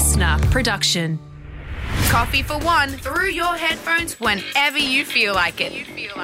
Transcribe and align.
LiSTNR 0.00 0.50
production. 0.50 1.18
Coffee 2.08 2.42
for 2.42 2.58
one 2.60 2.88
through 2.88 3.28
your 3.28 3.54
headphones 3.54 4.18
whenever 4.18 4.78
you 4.78 5.04
feel 5.04 5.34
like 5.34 5.60
it. 5.60 5.74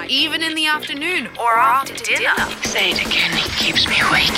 Even 0.09 0.43
in 0.43 0.55
the 0.55 0.67
afternoon 0.67 1.29
or 1.39 1.59
after 1.59 1.93
dinner. 2.03 2.35
Say 2.63 2.93
it 2.93 3.07
again, 3.07 3.31
it 3.35 3.51
keeps 3.59 3.87
me 3.87 3.97
awake. 4.01 4.31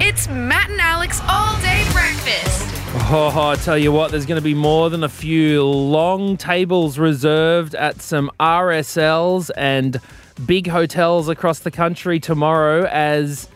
It's 0.00 0.28
Matt 0.28 0.70
and 0.70 0.80
Alex 0.80 1.20
all 1.28 1.56
day 1.60 1.84
breakfast. 1.90 2.70
Oh, 3.10 3.32
I 3.36 3.56
tell 3.56 3.76
you 3.76 3.90
what, 3.90 4.12
there's 4.12 4.26
going 4.26 4.40
to 4.40 4.44
be 4.44 4.54
more 4.54 4.88
than 4.90 5.02
a 5.02 5.08
few 5.08 5.64
long 5.64 6.36
tables 6.36 6.96
reserved 6.96 7.74
at 7.74 8.00
some 8.00 8.30
RSLs 8.38 9.50
and 9.56 10.00
big 10.46 10.68
hotels 10.68 11.28
across 11.28 11.58
the 11.58 11.72
country 11.72 12.20
tomorrow 12.20 12.86
as 12.86 13.48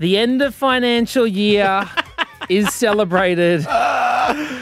the 0.00 0.18
end 0.18 0.42
of 0.42 0.52
financial 0.52 1.28
year 1.28 1.88
is 2.48 2.74
celebrated. 2.74 3.64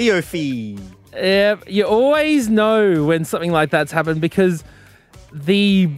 EOFY. 0.00 0.80
Yeah, 1.12 1.56
you 1.66 1.84
always 1.84 2.48
know 2.48 3.04
when 3.04 3.24
something 3.24 3.52
like 3.52 3.70
that's 3.70 3.92
happened 3.92 4.20
because 4.20 4.64
the 5.32 5.90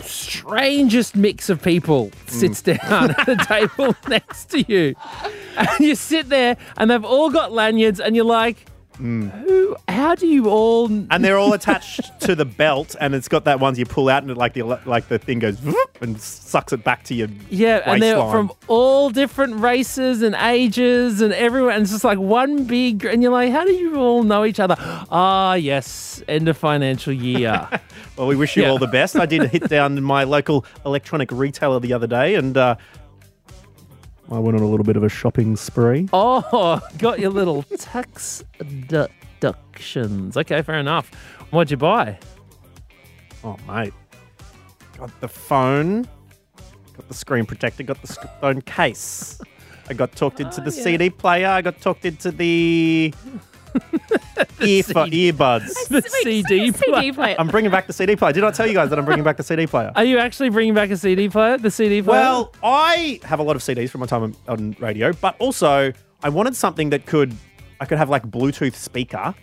strangest 0.00 1.14
mix 1.16 1.48
of 1.50 1.62
people 1.62 2.06
mm. 2.08 2.30
sits 2.30 2.62
down 2.62 2.78
at 3.18 3.26
the 3.26 3.36
table 3.36 3.94
next 4.08 4.46
to 4.50 4.62
you. 4.62 4.94
And 5.56 5.68
you 5.80 5.94
sit 5.94 6.28
there 6.28 6.56
and 6.76 6.90
they've 6.90 7.04
all 7.04 7.30
got 7.30 7.52
lanyards 7.52 8.00
and 8.00 8.16
you're 8.16 8.24
like, 8.24 8.66
who, 8.96 9.76
how 9.88 10.14
do 10.14 10.26
you 10.26 10.48
all. 10.48 10.86
And 10.86 11.24
they're 11.24 11.38
all 11.38 11.52
attached 11.52 12.00
to 12.20 12.34
the 12.34 12.44
belt, 12.44 12.94
and 13.00 13.14
it's 13.14 13.28
got 13.28 13.44
that 13.44 13.60
ones 13.60 13.78
you 13.78 13.86
pull 13.86 14.08
out, 14.08 14.22
and 14.22 14.30
it, 14.30 14.36
like 14.36 14.54
the 14.54 14.62
like 14.62 15.08
the 15.08 15.18
thing 15.18 15.38
goes 15.40 15.60
whoop 15.60 15.98
and 16.00 16.20
sucks 16.20 16.72
it 16.72 16.84
back 16.84 17.02
to 17.04 17.14
your 17.14 17.28
Yeah, 17.50 17.82
and 17.86 18.02
they're 18.02 18.16
waistline. 18.18 18.48
from 18.48 18.52
all 18.68 19.10
different 19.10 19.56
races 19.60 20.22
and 20.22 20.34
ages 20.36 21.20
and 21.20 21.32
everyone. 21.32 21.74
And 21.74 21.82
it's 21.82 21.92
just 21.92 22.04
like 22.04 22.18
one 22.18 22.64
big, 22.64 23.04
and 23.04 23.22
you're 23.22 23.32
like, 23.32 23.50
how 23.52 23.64
do 23.64 23.72
you 23.72 23.96
all 23.96 24.22
know 24.22 24.44
each 24.44 24.60
other? 24.60 24.76
Ah, 24.78 25.54
yes, 25.54 26.22
end 26.28 26.48
of 26.48 26.56
financial 26.56 27.12
year. 27.12 27.68
Well, 28.16 28.28
we 28.28 28.36
wish 28.36 28.56
you 28.56 28.62
Yeah. 28.62 28.68
all 28.68 28.78
the 28.78 28.86
best. 28.86 29.16
I 29.16 29.26
did 29.26 29.42
hit 29.50 29.68
down 29.68 30.00
my 30.00 30.22
local 30.22 30.64
electronic 30.86 31.32
retailer 31.32 31.80
the 31.80 31.92
other 31.92 32.06
day, 32.06 32.36
and 32.36 32.56
uh, 32.56 32.76
I 34.30 34.38
went 34.38 34.56
on 34.56 34.62
a 34.62 34.66
little 34.66 34.84
bit 34.84 34.96
of 34.96 35.02
a 35.02 35.08
shopping 35.08 35.56
spree. 35.56 36.08
Oh, 36.12 36.80
got 36.98 37.18
your 37.18 37.30
little 37.30 37.62
tax 37.78 38.42
deductions. 38.88 40.36
Okay, 40.36 40.62
fair 40.62 40.78
enough. 40.78 41.10
What'd 41.50 41.70
you 41.70 41.76
buy? 41.76 42.18
Oh, 43.42 43.56
mate. 43.68 43.92
Got 44.98 45.20
the 45.20 45.28
phone, 45.28 46.08
got 46.96 47.08
the 47.08 47.14
screen 47.14 47.44
protector, 47.44 47.82
got 47.82 48.00
the 48.00 48.08
phone 48.40 48.62
case. 48.62 49.40
I 49.88 49.92
got 49.92 50.12
talked 50.12 50.40
into 50.40 50.62
oh, 50.62 50.64
the 50.64 50.70
CD 50.70 51.10
player. 51.10 51.48
I 51.48 51.60
got 51.60 51.80
talked 51.80 52.04
into 52.04 52.30
the, 52.30 53.12
earpho- 54.60 55.10
earbuds. 55.32 55.88
The 55.88 56.02
CD 56.22 56.72
player. 56.72 57.12
player. 57.12 57.36
I'm 57.38 57.48
bringing 57.48 57.70
back 57.70 57.86
the 57.86 57.92
CD 57.92 58.16
player. 58.16 58.32
Did 58.32 58.44
I 58.44 58.50
tell 58.50 58.66
you 58.66 58.74
guys 58.74 58.90
that 58.90 58.98
I'm 58.98 59.04
bringing 59.04 59.24
back 59.24 59.36
the 59.36 59.42
CD 59.42 59.66
player? 59.66 59.92
Are 59.94 60.04
you 60.04 60.18
actually 60.18 60.50
bringing 60.50 60.74
back 60.74 60.90
a 60.90 60.96
CD 60.96 61.28
player? 61.28 61.58
The 61.58 61.70
CD 61.70 62.02
player? 62.02 62.20
Well, 62.20 62.52
I 62.62 63.20
have 63.24 63.40
a 63.40 63.42
lot 63.42 63.56
of 63.56 63.62
CDs 63.62 63.90
from 63.90 64.00
my 64.00 64.06
time 64.06 64.22
on, 64.22 64.36
on 64.48 64.76
radio, 64.78 65.12
but 65.12 65.36
also 65.38 65.92
I 66.22 66.28
wanted 66.28 66.56
something 66.56 66.90
that 66.90 67.06
could 67.06 67.34
I 67.80 67.86
could 67.86 67.98
have 67.98 68.08
like 68.08 68.22
Bluetooth 68.30 68.74
speaker, 68.74 69.34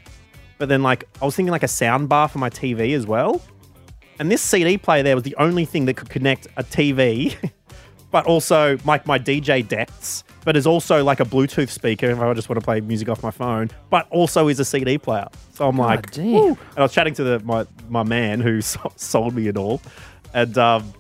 but 0.58 0.70
then 0.70 0.82
like 0.82 1.04
I 1.22 1.26
was 1.26 1.36
thinking 1.36 1.52
like 1.52 1.64
a 1.64 1.68
sound 1.68 2.10
bar 2.10 2.28
for 2.28 2.40
my 2.40 2.50
TV 2.50 2.96
as 2.96 3.06
well. 3.06 3.42
And 4.20 4.32
this 4.32 4.42
CD 4.42 4.78
player 4.78 5.04
there 5.04 5.16
was 5.16 5.24
the 5.24 5.36
only 5.38 5.66
thing 5.66 5.86
that 5.86 5.96
could 5.96 6.10
connect 6.10 6.48
a 6.58 6.64
TV, 6.64 7.36
but 8.12 8.26
also 8.26 8.78
like 8.86 9.08
my 9.08 9.18
DJ 9.18 9.68
decks, 9.68 10.24
but 10.44 10.56
is 10.56 10.68
also 10.68 11.04
like 11.04 11.20
a 11.20 11.26
Bluetooth 11.26 11.70
speaker 11.70 12.08
if 12.08 12.20
I 12.20 12.34
just 12.34 12.50
want 12.50 12.60
to 12.60 12.66
play 12.66 12.82
music 12.82 13.10
off 13.10 13.24
my 13.24 13.32
phone, 13.32 13.70
but 13.90 14.08
also 14.10 14.48
is 14.48 14.60
a 14.60 14.66
CD 14.66 14.98
player. 14.98 15.28
So 15.54 15.68
I'm 15.68 15.78
like. 15.78 16.16
"Woo." 16.18 16.50
and 16.50 16.58
I 16.78 16.82
was 16.82 16.94
chatting 16.94 17.14
to 17.16 17.24
the, 17.24 17.40
my 17.40 17.66
my 17.90 18.04
man 18.04 18.42
who 18.42 18.62
sold 18.96 19.36
me 19.36 19.48
it 19.48 19.58
all, 19.58 19.82
and 20.34 20.58
um, 20.58 20.94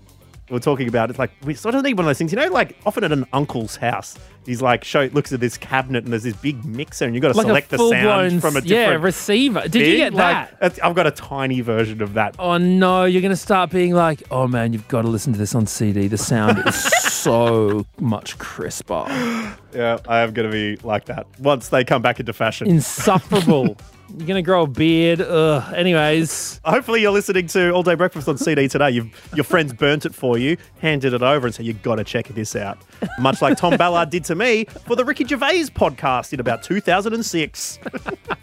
we 0.51 0.55
we're 0.55 0.59
talking 0.59 0.87
about 0.89 1.09
it's 1.09 1.17
like 1.17 1.31
we 1.43 1.53
sort 1.53 1.75
of 1.75 1.83
need 1.83 1.93
one 1.93 2.05
of 2.05 2.09
those 2.09 2.17
things, 2.17 2.31
you 2.31 2.37
know, 2.37 2.47
like 2.47 2.77
often 2.85 3.03
at 3.05 3.11
an 3.11 3.25
uncle's 3.31 3.77
house, 3.77 4.17
he's 4.45 4.61
like 4.61 4.83
show 4.83 5.09
looks 5.13 5.31
at 5.31 5.39
this 5.39 5.57
cabinet 5.57 6.03
and 6.03 6.11
there's 6.11 6.23
this 6.23 6.35
big 6.35 6.65
mixer 6.65 7.05
and 7.05 7.15
you've 7.15 7.21
got 7.21 7.29
to 7.31 7.37
like 7.37 7.47
select 7.47 7.69
the 7.69 7.77
sound 7.77 8.41
from 8.41 8.57
a 8.57 8.61
different 8.61 8.99
yeah 8.99 9.05
receiver. 9.05 9.61
Did 9.67 9.87
you 9.87 9.97
get 9.97 10.13
that? 10.15 10.79
I've 10.83 10.95
got 10.95 11.07
a 11.07 11.11
tiny 11.11 11.61
version 11.61 12.01
of 12.01 12.13
that. 12.15 12.35
Oh 12.37 12.57
no, 12.57 13.05
you're 13.05 13.21
going 13.21 13.31
to 13.31 13.37
start 13.37 13.69
being 13.69 13.93
like, 13.93 14.23
oh 14.29 14.47
man, 14.47 14.73
you've 14.73 14.87
got 14.89 15.03
to 15.03 15.07
listen 15.07 15.31
to 15.33 15.39
this 15.39 15.55
on 15.55 15.67
CD. 15.67 16.07
The 16.07 16.17
sound 16.17 16.61
is 16.67 16.75
so 17.21 17.85
much 17.99 18.37
crisper. 18.37 19.05
Yeah, 19.73 19.99
I 20.05 20.19
am 20.19 20.33
going 20.33 20.51
to 20.51 20.51
be 20.51 20.75
like 20.85 21.05
that 21.05 21.27
once 21.39 21.69
they 21.69 21.85
come 21.85 22.01
back 22.01 22.19
into 22.19 22.33
fashion. 22.33 22.67
Insufferable. 22.67 23.77
you're 24.17 24.27
going 24.27 24.35
to 24.35 24.41
grow 24.41 24.63
a 24.63 24.67
beard. 24.67 25.21
Ugh. 25.21 25.73
Anyways, 25.73 26.59
Hopefully, 26.65 27.01
you're 27.01 27.11
listening 27.11 27.47
to 27.47 27.71
All 27.71 27.83
Day 27.83 27.95
Breakfast 27.95 28.27
on 28.27 28.37
CD 28.37 28.67
today. 28.67 28.91
You've, 28.91 29.31
your 29.35 29.43
friends 29.43 29.73
burnt 29.73 30.05
it 30.05 30.13
for 30.13 30.37
you, 30.37 30.57
handed 30.79 31.13
it 31.13 31.21
over, 31.21 31.47
and 31.47 31.55
said, 31.55 31.65
You've 31.65 31.81
got 31.81 31.95
to 31.95 32.03
check 32.03 32.27
this 32.29 32.55
out. 32.55 32.77
Much 33.19 33.41
like 33.41 33.57
Tom 33.57 33.77
Ballard 33.77 34.09
did 34.09 34.23
to 34.25 34.35
me 34.35 34.65
for 34.85 34.95
the 34.95 35.03
Ricky 35.05 35.25
Gervais 35.25 35.65
podcast 35.65 36.33
in 36.33 36.39
about 36.39 36.63
2006. 36.63 37.79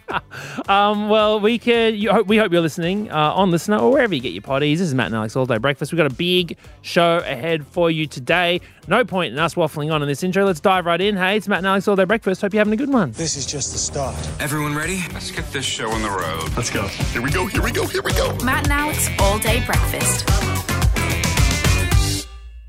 um, 0.67 1.09
well, 1.09 1.39
we 1.39 1.57
can. 1.57 1.95
You, 1.95 2.11
hope- 2.11 2.27
we 2.27 2.37
hope 2.37 2.51
you're 2.51 2.61
listening 2.61 3.09
uh, 3.11 3.33
on 3.33 3.51
LiSTNR 3.51 3.81
or 3.81 3.91
wherever 3.91 4.13
you 4.13 4.21
get 4.21 4.33
your 4.33 4.41
potties. 4.41 4.77
This 4.77 4.81
is 4.81 4.95
Matt 4.95 5.07
and 5.07 5.15
Alex 5.15 5.35
All 5.35 5.45
Day 5.45 5.57
Breakfast. 5.57 5.91
We've 5.91 5.97
got 5.97 6.11
a 6.11 6.15
big 6.15 6.57
show 6.81 7.17
ahead 7.17 7.65
for 7.65 7.89
you 7.91 8.07
today. 8.07 8.61
No 8.87 9.05
point 9.05 9.33
in 9.33 9.39
us 9.39 9.53
waffling 9.53 9.93
on 9.93 10.01
in 10.01 10.07
this 10.07 10.23
intro. 10.23 10.45
Let's 10.45 10.59
dive 10.59 10.85
right 10.85 10.99
in. 10.99 11.15
Hey, 11.15 11.37
it's 11.37 11.47
Matt 11.47 11.59
and 11.59 11.67
Alex 11.67 11.87
All 11.87 11.95
Day 11.95 12.05
Breakfast. 12.05 12.41
Hope 12.41 12.53
you're 12.53 12.59
having 12.61 12.73
a 12.73 12.77
good 12.77 12.91
one. 12.91 13.11
This 13.11 13.35
is 13.37 13.45
just 13.45 13.71
the 13.71 13.77
start. 13.77 14.15
Everyone 14.39 14.75
ready? 14.75 15.01
Let's 15.13 15.31
get 15.31 15.51
this 15.51 15.58
show 15.65 15.89
on 15.91 16.01
the 16.01 16.09
road. 16.09 16.49
Let's 16.55 16.69
go. 16.69 16.87
Here 16.87 17.21
we 17.21 17.31
go, 17.31 17.45
here 17.47 17.61
we 17.61 17.71
go, 17.71 17.85
here 17.87 18.01
we 18.01 18.13
go. 18.13 18.35
Matt 18.43 18.65
and 18.65 18.73
Alex 18.73 19.09
all 19.19 19.39
day 19.39 19.65
breakfast. 19.65 20.25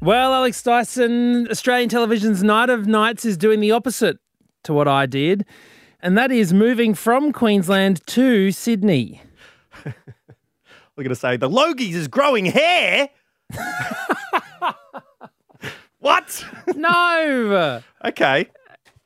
Well, 0.03 0.33
Alex 0.33 0.63
Dyson, 0.63 1.47
Australian 1.51 1.91
television's 1.91 2.43
Night 2.43 2.71
of 2.71 2.87
Nights 2.87 3.25
is 3.27 3.37
doing 3.37 3.61
the 3.61 3.71
opposite 3.73 4.17
to 4.65 4.73
what 4.73 4.89
I 4.89 5.05
did, 5.05 5.45
and 6.01 6.17
that 6.17 6.33
is 6.33 6.55
moving 6.55 6.95
from 6.95 7.33
Queensland 7.33 8.07
to 8.09 8.51
Sydney. 8.51 9.21
We're 9.85 9.93
going 10.97 11.09
to 11.11 11.15
say, 11.15 11.37
The 11.37 11.51
Logies 11.51 11.93
is 11.93 12.09
growing 12.09 12.47
hair. 12.47 13.11
what? 15.99 16.45
No! 16.75 17.83
Okay. 18.03 18.47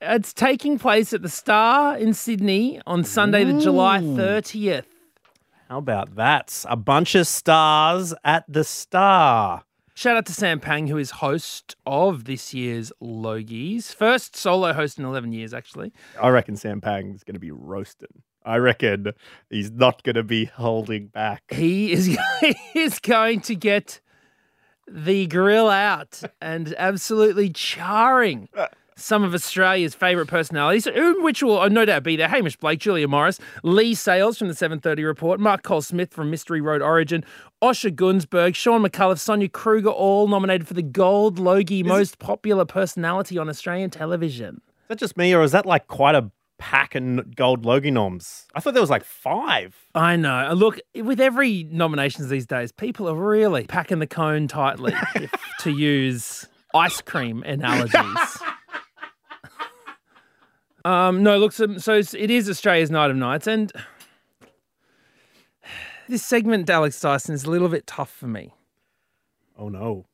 It's 0.07 0.35
taking 0.35 0.79
place 0.79 1.15
at 1.15 1.23
the 1.23 1.31
Star 1.31 1.97
in 1.97 2.13
Sydney 2.13 2.79
on 2.87 3.05
Sunday, 3.05 3.43
the 3.43 3.59
July 3.59 4.01
30th. 4.01 4.85
How 5.71 5.79
about 5.79 6.17
that? 6.17 6.63
A 6.69 6.77
bunch 6.77 7.15
of 7.15 7.27
stars 7.27 8.13
at 8.23 8.45
the 8.47 8.65
Star. 8.65 9.65
Shout 9.95 10.19
out 10.19 10.27
to 10.27 10.35
Sam 10.35 10.61
Pang, 10.61 10.89
who 10.89 10.99
is 10.99 11.11
host 11.11 11.77
of 11.87 12.25
this 12.25 12.53
year's 12.53 12.93
Logies. 13.03 13.95
First 13.95 14.37
solo 14.37 14.75
host 14.75 14.99
in 14.99 15.07
11 15.07 15.33
years, 15.33 15.55
actually. 15.55 15.91
I 16.21 16.29
reckon 16.29 16.57
Sam 16.57 16.83
Pang's 16.83 17.25
going 17.25 17.35
to 17.35 17.41
be 17.41 17.51
roasted. 17.51 18.11
I 18.45 18.59
reckon 18.59 19.11
he's 19.49 19.71
not 19.71 20.03
going 20.03 20.17
to 20.17 20.23
be 20.23 20.45
holding 20.45 21.07
back. 21.07 21.45
He 21.49 21.93
is, 21.93 22.05
he 22.41 22.57
is 22.75 22.99
going 22.99 23.41
to 23.41 23.55
get 23.55 24.03
the 24.87 25.27
grill 25.29 25.71
out 25.71 26.23
and 26.43 26.75
absolutely 26.77 27.49
charring 27.49 28.51
some 28.97 29.25
of 29.25 29.35
Australia's 29.35 29.95
favourite 29.95 30.29
personalities, 30.29 30.87
which 31.19 31.43
will 31.43 31.61
uh, 31.61 31.69
no 31.69 31.85
doubt 31.85 32.03
be 32.03 32.17
there. 32.17 32.29
Hamish 32.29 32.57
Blake, 32.57 32.81
Julia 32.81 33.09
Morris, 33.09 33.39
Leigh 33.63 33.95
Sales 33.95 34.39
from 34.39 34.49
the 34.49 34.55
7.30 34.55 35.05
Report, 35.05 35.41
Mark 35.41 35.63
Coles 35.63 35.87
Smith 35.87 36.13
from 36.13 36.31
Mystery 36.31 36.61
Road 36.61 36.83
Origin, 36.83 37.25
Osher 37.63 37.95
Gunsberg, 37.95 38.55
Shaun 38.55 38.83
Micallef, 38.83 39.19
Sonia 39.19 39.49
Kruger, 39.49 39.91
all 39.91 40.29
nominated 40.29 40.67
for 40.69 40.75
the 40.75 40.83
Gold 40.83 41.39
Logie 41.39 41.83
Most 41.83 42.19
Popular 42.19 42.65
Personality 42.65 43.39
on 43.39 43.49
Australian 43.49 43.91
Television. 43.91 44.61
Is 44.67 44.89
that 44.89 44.99
just 44.99 45.17
me, 45.17 45.35
or 45.35 45.43
is 45.43 45.53
that 45.53 45.65
like 45.65 45.87
quite 45.87 46.15
a 46.15 46.31
pack 46.59 46.95
of 46.95 47.35
gold 47.35 47.65
Logie 47.65 47.91
noms? 47.91 48.47
I 48.55 48.61
thought 48.61 48.75
there 48.75 48.83
was 48.83 48.91
like 48.91 49.05
five. 49.05 49.75
I 49.95 50.17
know. 50.17 50.53
Look, 50.55 50.79
with 50.95 51.21
every 51.21 51.65
nominations 51.65 52.29
these 52.29 52.47
days, 52.47 52.71
people 52.71 53.09
are 53.09 53.15
really 53.17 53.65
packing 53.65 53.99
the 53.99 54.07
cone 54.07 54.47
tightly, 54.47 54.93
if, 55.15 55.33
to 55.61 55.71
use 55.71 56.47
ice 56.75 57.01
cream 57.01 57.43
analogies. 57.45 58.39
um, 60.85 61.23
no, 61.23 61.39
look, 61.39 61.53
so, 61.53 61.79
so 61.79 61.95
it 61.95 62.31
is 62.31 62.49
Australia's 62.49 62.91
Night 62.91 63.11
of 63.11 63.17
Nights, 63.17 63.47
and 63.47 63.73
this 66.09 66.23
segment, 66.25 66.69
Alex 66.69 67.01
Dyson, 67.01 67.35
is 67.35 67.45
a 67.45 67.51
little 67.51 67.69
bit 67.69 67.87
tough 67.87 68.11
for 68.11 68.27
me. 68.27 68.53
Oh 69.59 69.69
no. 69.69 70.07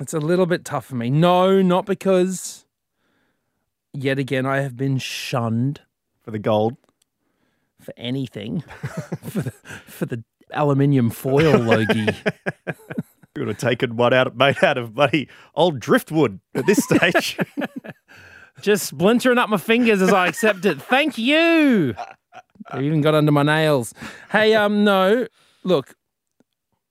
It's 0.00 0.14
a 0.14 0.18
little 0.18 0.46
bit 0.46 0.64
tough 0.64 0.86
for 0.86 0.96
me. 0.96 1.10
No, 1.10 1.60
not 1.62 1.86
because 1.86 2.64
yet 3.92 4.18
again 4.18 4.46
I 4.46 4.60
have 4.60 4.76
been 4.76 4.98
shunned 4.98 5.80
For 6.22 6.30
the 6.30 6.38
gold. 6.38 6.76
for 7.80 7.92
anything 7.96 8.60
for 9.22 9.42
the, 9.42 9.50
for 9.86 10.06
the 10.06 10.24
aluminium 10.52 11.10
foil 11.10 11.58
logie. 11.58 12.08
You 13.34 13.46
would 13.46 13.48
have 13.48 13.56
taken 13.56 13.96
one 13.96 14.12
out 14.12 14.36
made 14.36 14.62
out 14.62 14.76
of 14.76 14.92
bloody 14.92 15.26
old 15.54 15.80
driftwood 15.80 16.40
at 16.54 16.66
this 16.66 16.84
stage. 16.84 17.38
just 18.62 18.86
splintering 18.86 19.38
up 19.38 19.48
my 19.48 19.56
fingers 19.56 20.00
as 20.00 20.12
I 20.12 20.28
accept 20.28 20.64
it. 20.64 20.80
Thank 20.80 21.18
you. 21.18 21.94
I 22.70 22.80
even 22.80 23.00
got 23.00 23.14
under 23.14 23.32
my 23.32 23.42
nails. 23.42 23.92
Hey, 24.30 24.54
um, 24.54 24.84
no, 24.84 25.26
look, 25.64 25.94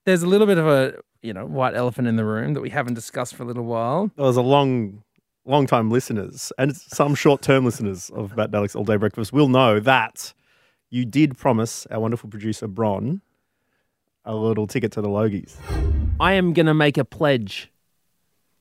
there's 0.06 0.24
a 0.24 0.28
little 0.28 0.48
bit 0.48 0.58
of 0.58 0.68
a 0.68 0.96
you 1.22 1.34
know 1.34 1.46
white 1.46 1.76
elephant 1.76 2.08
in 2.08 2.16
the 2.16 2.26
room 2.26 2.54
that 2.54 2.62
we 2.62 2.70
haven't 2.70 2.94
discussed 2.94 3.36
for 3.36 3.44
a 3.44 3.46
little 3.46 3.66
while. 3.66 4.12
There 4.16 4.26
was 4.26 4.38
a 4.38 4.42
long, 4.42 5.04
long 5.46 5.68
time 5.68 5.90
listeners 5.90 6.52
and 6.58 6.76
some 6.76 7.16
short 7.16 7.42
term 7.42 7.66
listeners 7.66 8.10
of 8.12 8.36
Matt 8.36 8.54
Alex 8.54 8.76
All 8.76 8.84
Day 8.84 8.98
Breakfast 8.98 9.34
will 9.34 9.48
know 9.48 9.80
that 9.80 10.34
you 10.90 11.06
did 11.06 11.38
promise 11.38 11.86
our 11.88 12.00
wonderful 12.00 12.30
producer 12.30 12.68
Bron 12.68 13.22
a 14.26 14.36
little 14.36 14.68
ticket 14.68 14.92
to 14.94 15.02
the 15.02 15.08
Logies. 15.08 15.56
I 16.20 16.34
am 16.34 16.54
going 16.54 16.68
to 16.68 16.74
make 16.74 16.98
a 16.98 17.06
pledge. 17.06 17.72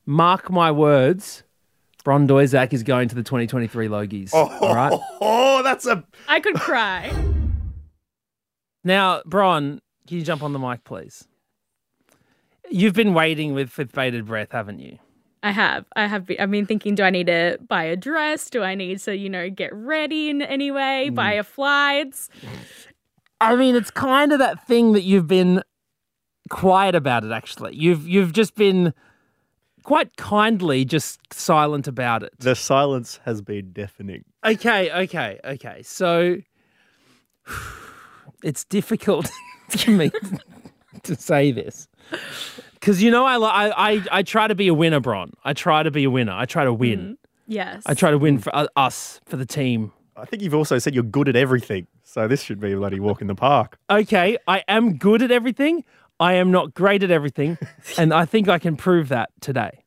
Mark 0.06 0.50
my 0.50 0.70
words. 0.70 1.42
Bron 2.04 2.26
Doizak 2.26 2.72
is 2.72 2.82
going 2.82 3.08
to 3.08 3.14
the 3.14 3.22
2023 3.22 3.88
Logies. 3.88 4.30
Oh, 4.32 4.48
All 4.60 4.74
right. 4.74 4.98
Oh, 5.20 5.62
that's 5.64 5.86
a 5.86 6.04
I 6.28 6.40
could 6.40 6.56
cry. 6.56 7.12
Now, 8.84 9.22
Bron, 9.26 9.80
can 10.06 10.18
you 10.18 10.24
jump 10.24 10.42
on 10.42 10.52
the 10.52 10.58
mic, 10.58 10.84
please? 10.84 11.26
You've 12.70 12.94
been 12.94 13.14
waiting 13.14 13.52
with, 13.52 13.76
with 13.76 13.92
bated 13.92 14.26
breath, 14.26 14.52
haven't 14.52 14.78
you? 14.78 14.98
I 15.42 15.52
have. 15.52 15.86
I 15.96 16.06
have. 16.06 16.26
Been, 16.26 16.36
I've 16.38 16.50
been 16.50 16.66
thinking, 16.66 16.94
do 16.94 17.02
I 17.02 17.10
need 17.10 17.26
to 17.26 17.58
buy 17.66 17.84
a 17.84 17.96
dress? 17.96 18.50
Do 18.50 18.62
I 18.62 18.74
need 18.74 18.98
to, 19.00 19.16
you 19.16 19.28
know, 19.28 19.50
get 19.50 19.74
ready 19.74 20.30
in 20.30 20.42
any 20.42 20.70
way? 20.70 21.08
Mm. 21.10 21.14
Buy 21.14 21.32
a 21.32 21.42
flights? 21.42 22.28
I 23.40 23.56
mean, 23.56 23.74
it's 23.74 23.90
kind 23.90 24.32
of 24.32 24.38
that 24.38 24.66
thing 24.66 24.92
that 24.92 25.02
you've 25.02 25.26
been 25.26 25.62
quiet 26.50 26.94
about 26.94 27.24
it. 27.24 27.32
Actually, 27.32 27.74
you've 27.74 28.06
you've 28.06 28.32
just 28.32 28.54
been 28.54 28.92
quite 29.90 30.16
kindly 30.16 30.84
just 30.84 31.18
silent 31.32 31.88
about 31.88 32.22
it. 32.22 32.32
the 32.38 32.54
silence 32.54 33.18
has 33.24 33.42
been 33.42 33.72
deafening. 33.72 34.24
Okay, 34.46 34.88
okay, 35.02 35.40
okay. 35.44 35.82
So 35.82 36.36
it's 38.44 38.64
difficult 38.66 39.28
for 39.68 39.90
me 39.90 40.12
to 41.02 41.16
say 41.16 41.50
this 41.50 41.88
because 42.74 43.02
you 43.02 43.10
know 43.10 43.26
I, 43.26 43.36
I 43.38 43.90
I 43.90 44.04
I 44.12 44.22
try 44.22 44.46
to 44.46 44.54
be 44.54 44.68
a 44.68 44.74
winner, 44.74 45.00
Bron. 45.00 45.32
I 45.44 45.54
try 45.54 45.82
to 45.82 45.90
be 45.90 46.04
a 46.04 46.10
winner. 46.10 46.34
I 46.34 46.44
try 46.44 46.62
to 46.62 46.72
win. 46.72 47.18
Yes. 47.48 47.82
I 47.84 47.94
try 47.94 48.12
to 48.12 48.18
win 48.18 48.38
for 48.38 48.54
uh, 48.54 48.68
us 48.76 49.20
for 49.26 49.36
the 49.36 49.46
team. 49.46 49.90
I 50.16 50.24
think 50.24 50.40
you've 50.40 50.54
also 50.54 50.78
said 50.78 50.94
you're 50.94 51.02
good 51.02 51.28
at 51.28 51.34
everything. 51.34 51.88
So 52.04 52.28
this 52.28 52.42
should 52.42 52.60
be 52.60 52.72
a 52.72 52.76
bloody 52.76 53.00
walk 53.00 53.20
in 53.20 53.26
the 53.26 53.34
park. 53.34 53.76
Okay, 53.88 54.38
I 54.46 54.62
am 54.68 54.98
good 54.98 55.20
at 55.20 55.32
everything. 55.32 55.82
I 56.20 56.34
am 56.34 56.50
not 56.50 56.74
great 56.74 57.02
at 57.02 57.10
everything, 57.10 57.58
and 57.98 58.12
I 58.14 58.26
think 58.26 58.48
I 58.48 58.58
can 58.58 58.76
prove 58.76 59.08
that 59.08 59.30
today. 59.40 59.84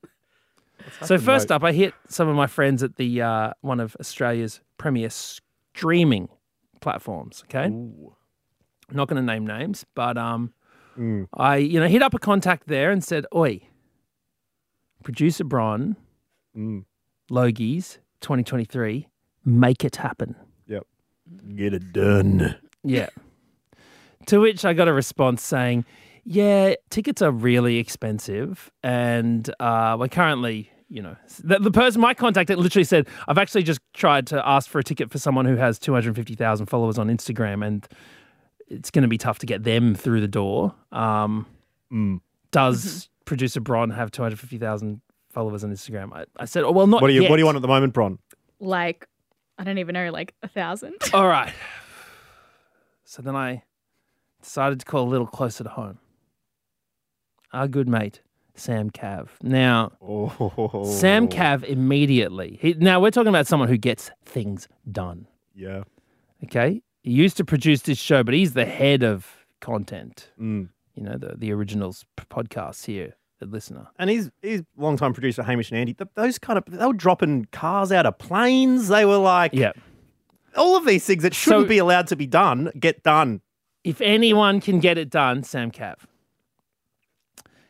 So 1.04 1.18
first 1.18 1.52
up, 1.52 1.64
I 1.64 1.72
hit 1.72 1.94
some 2.10 2.28
of 2.28 2.36
my 2.36 2.48
friends 2.48 2.84
at 2.84 2.98
the 2.98 3.22
uh, 3.22 3.54
one 3.62 3.80
of 3.80 3.96
Australia's 4.02 4.60
premier 4.78 5.10
streaming 5.10 6.28
platforms. 6.82 7.44
Okay, 7.48 7.66
I'm 7.66 7.96
not 8.92 9.08
going 9.08 9.22
to 9.22 9.26
name 9.26 9.48
names, 9.48 9.86
but 9.96 10.18
um, 10.18 10.54
I 11.38 11.58
you 11.58 11.80
know 11.80 11.88
hit 11.88 12.02
up 12.02 12.14
a 12.14 12.20
contact 12.20 12.68
there 12.68 12.92
and 12.92 13.02
said, 13.04 13.26
"Oi, 13.34 13.62
producer 15.04 15.44
Bron, 15.46 15.96
Logies, 17.32 18.00
2023, 18.22 19.08
make 19.46 19.86
it 19.86 19.96
happen." 19.98 20.36
Yep. 20.68 20.84
Get 21.56 21.74
it 21.74 21.94
done. 21.94 22.58
Yeah. 22.84 23.08
to 24.26 24.40
which 24.42 24.66
I 24.66 24.74
got 24.74 24.88
a 24.90 24.94
response 24.94 25.42
saying, 25.42 25.86
"Yeah, 26.26 26.76
tickets 26.90 27.22
are 27.22 27.32
really 27.32 27.78
expensive, 27.78 28.72
and 28.84 29.50
uh, 29.60 29.98
we're 30.00 30.08
currently." 30.08 30.70
You 30.90 31.02
know, 31.02 31.16
the, 31.44 31.58
the 31.58 31.72
person, 31.72 32.02
my 32.02 32.14
contact, 32.14 32.52
it 32.52 32.60
literally 32.60 32.84
said, 32.84 33.08
I've 33.28 33.40
actually 33.40 33.64
just 33.64 33.80
tried 33.94 34.28
to 34.28 34.48
ask 34.48 34.70
for 34.70 34.78
a 34.78 34.84
ticket 34.84 35.10
for 35.10 35.18
someone 35.18 35.46
who 35.46 35.56
has 35.56 35.80
250,000 35.80 36.68
followers 36.68 37.00
on 37.00 37.08
Instagram, 37.08 37.66
and 37.66 37.88
it's 38.68 38.92
going 38.92 39.02
to 39.02 39.08
be 39.08 39.18
tough 39.18 39.40
to 39.40 39.48
get 39.48 39.64
them 39.64 39.96
through 39.96 40.22
the 40.22 40.28
door. 40.28 40.76
Um, 40.92 41.48
Does 42.52 43.10
producer 43.26 43.60
Bron 43.60 43.90
have 43.90 44.12
250,000 44.12 45.02
followers 45.32 45.64
on 45.64 45.72
Instagram? 45.72 46.14
I, 46.14 46.26
I 46.38 46.46
said, 46.46 46.64
oh, 46.64 46.72
well, 46.72 46.86
not 46.86 47.02
What 47.02 47.08
do 47.08 47.14
you 47.16 47.24
yet. 47.24 47.30
What 47.32 47.38
do 47.38 47.42
you 47.42 47.46
want 47.46 47.56
at 47.56 47.64
the 47.64 47.68
moment, 47.68 47.94
Bron? 47.94 48.20
like, 48.60 49.08
I 49.58 49.64
don't 49.64 49.80
even 49.80 49.94
know, 49.94 50.12
like 50.12 50.36
a 50.44 50.48
thousand. 50.48 50.94
All 51.14 51.28
right. 51.28 51.54
So 53.04 53.22
then 53.22 53.36
I 53.36 53.64
decided 54.42 54.80
to 54.80 54.86
call 54.86 55.08
a 55.08 55.10
little 55.10 55.28
closer 55.28 55.64
to 55.64 55.70
home. 55.70 55.98
Our 57.54 57.68
good 57.68 57.88
mate, 57.88 58.22
Sam 58.56 58.90
Cav. 58.90 59.30
Now, 59.42 59.92
Oh, 60.02 60.84
Sam 60.86 61.28
Cav 61.28 61.64
immediately. 61.64 62.58
He, 62.62 62.74
now, 62.74 63.00
we're 63.00 63.12
talking 63.12 63.30
about 63.30 63.48
someone 63.48 63.70
who 63.70 63.78
gets 63.78 64.10
things 64.26 64.68
done. 64.92 65.28
Yeah. 65.56 65.84
Okay. 66.46 66.82
He 67.04 67.12
used 67.12 67.38
to 67.38 67.46
produce 67.46 67.84
this 67.84 67.98
show, 68.00 68.24
but 68.24 68.34
he's 68.34 68.54
the 68.54 68.66
head 68.66 69.04
of 69.04 69.28
content. 69.62 70.32
Mm. 70.40 70.70
You 70.96 71.04
know, 71.04 71.18
the, 71.18 71.36
the 71.38 71.52
originals 71.52 72.06
p- 72.18 72.24
podcasts 72.30 72.86
here, 72.86 73.16
LiSTNR. 73.42 73.88
And 74.00 74.10
he's 74.10 74.32
he's 74.42 74.62
longtime 74.78 75.14
producer 75.14 75.44
Hamish 75.44 75.70
and 75.72 75.80
Andy. 75.80 75.96
Those 76.16 76.38
kind 76.40 76.58
of 76.58 76.64
they 76.68 76.86
were 76.86 76.94
dropping 76.94 77.46
cars 77.52 77.92
out 77.92 78.06
of 78.06 78.18
planes. 78.18 78.88
They 78.88 79.06
were 79.06 79.18
like 79.18 79.54
Yeah. 79.54 79.74
all 80.56 80.76
of 80.78 80.86
these 80.86 81.06
things 81.06 81.24
that 81.24 81.34
shouldn't 81.34 81.66
So- 81.66 81.70
be 81.70 81.78
allowed 81.78 82.08
to 82.08 82.16
be 82.16 82.26
done 82.28 82.72
get 82.80 83.04
done. 83.04 83.42
if 83.84 84.00
anyone 84.02 84.62
can 84.62 84.80
get 84.80 84.98
it 84.98 85.10
done, 85.10 85.44
Sam 85.44 85.72
Cav. 85.72 85.96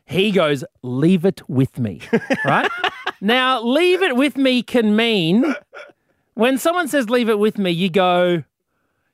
He 0.05 0.31
goes, 0.31 0.63
leave 0.81 1.25
it 1.25 1.47
with 1.49 1.79
me, 1.79 2.01
right? 2.45 2.69
now, 3.21 3.61
leave 3.63 4.01
it 4.01 4.15
with 4.15 4.37
me 4.37 4.61
can 4.61 4.95
mean 4.95 5.55
when 6.35 6.57
someone 6.57 6.87
says 6.87 7.09
leave 7.09 7.29
it 7.29 7.39
with 7.39 7.57
me, 7.57 7.71
you 7.71 7.89
go, 7.89 8.43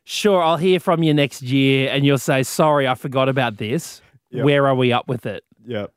sure, 0.04 0.42
I'll 0.42 0.58
hear 0.58 0.80
from 0.80 1.04
you 1.04 1.14
next 1.14 1.42
year. 1.42 1.90
And 1.92 2.06
you'll 2.06 2.18
say, 2.18 2.44
sorry, 2.44 2.88
I 2.88 2.96
forgot 2.96 3.30
about 3.30 3.58
this. 3.58 4.02
Yep. 4.32 4.46
Where 4.46 4.68
are 4.68 4.76
we 4.76 4.94
up 4.94 5.08
with 5.08 5.26
it? 5.26 5.44
Yeah. 5.66 5.88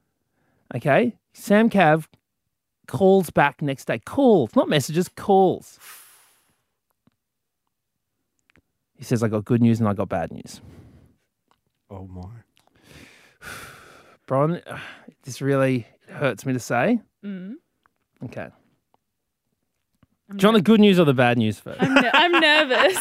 Okay. 0.75 1.15
Sam 1.33 1.71
Cav 1.71 2.07
calls 2.87 3.31
back 3.31 3.63
next 3.63 3.87
day. 3.87 3.99
Calls, 3.99 4.55
not 4.57 4.69
messages, 4.69 5.09
calls. 5.09 5.79
He 8.97 9.05
says, 9.05 9.23
I 9.23 9.29
got 9.29 9.45
good 9.45 9.61
news 9.61 9.81
and 9.81 9.89
I 9.89 9.95
got 9.95 10.09
bad 10.09 10.31
news. 10.31 10.61
Oh 11.91 12.07
my. 12.07 12.42
Bron, 14.33 14.63
this 15.25 15.43
really 15.43 15.87
hurts 16.09 16.47
me 16.47 16.55
to 16.55 16.59
say. 16.59 17.03
Mm. 17.23 17.57
Okay. 18.25 18.49
Do 20.31 20.37
you 20.39 20.49
want 20.49 20.57
the 20.57 20.63
good 20.63 20.81
news 20.81 20.99
or 20.99 21.05
the 21.05 21.13
bad 21.13 21.37
news 21.37 21.61
first? 21.61 21.83
I'm, 21.83 21.93
ne- 21.93 22.11
I'm 22.15 22.41
nervous. 22.41 22.99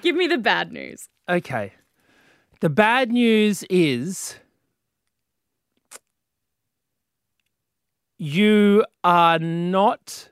Give 0.00 0.16
me 0.16 0.28
the 0.28 0.38
bad 0.38 0.72
news. 0.72 1.10
Okay. 1.28 1.74
The 2.60 2.70
bad 2.70 3.12
news 3.12 3.64
is 3.64 4.36
you 8.16 8.86
are 9.04 9.38
not. 9.38 10.30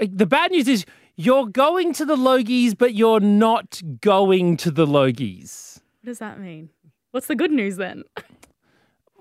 The 0.00 0.26
bad 0.26 0.52
news 0.52 0.68
is 0.68 0.86
you're 1.16 1.46
going 1.46 1.94
to 1.94 2.04
the 2.04 2.14
Logies, 2.14 2.78
but 2.78 2.94
you're 2.94 3.18
not 3.18 3.82
going 4.00 4.56
to 4.58 4.70
the 4.70 4.86
Logies. 4.86 5.80
What 6.00 6.06
does 6.06 6.20
that 6.20 6.38
mean? 6.38 6.68
What's 7.12 7.26
the 7.26 7.34
good 7.36 7.52
news 7.52 7.76
then? 7.76 8.04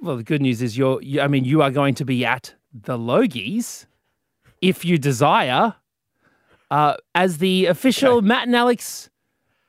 Well, 0.01 0.17
the 0.17 0.23
good 0.23 0.41
news 0.41 0.61
is 0.61 0.77
you're, 0.77 1.01
you, 1.01 1.21
I 1.21 1.27
mean, 1.27 1.43
you 1.43 1.61
are 1.61 1.69
going 1.69 1.93
to 1.95 2.05
be 2.05 2.25
at 2.25 2.55
the 2.73 2.97
Logies 2.97 3.85
if 4.61 4.83
you 4.85 4.97
desire 4.97 5.75
uh, 6.71 6.95
as 7.13 7.39
the 7.39 7.65
official 7.65 8.21
Matt 8.21 8.47
and 8.47 8.55
Alex 8.55 9.09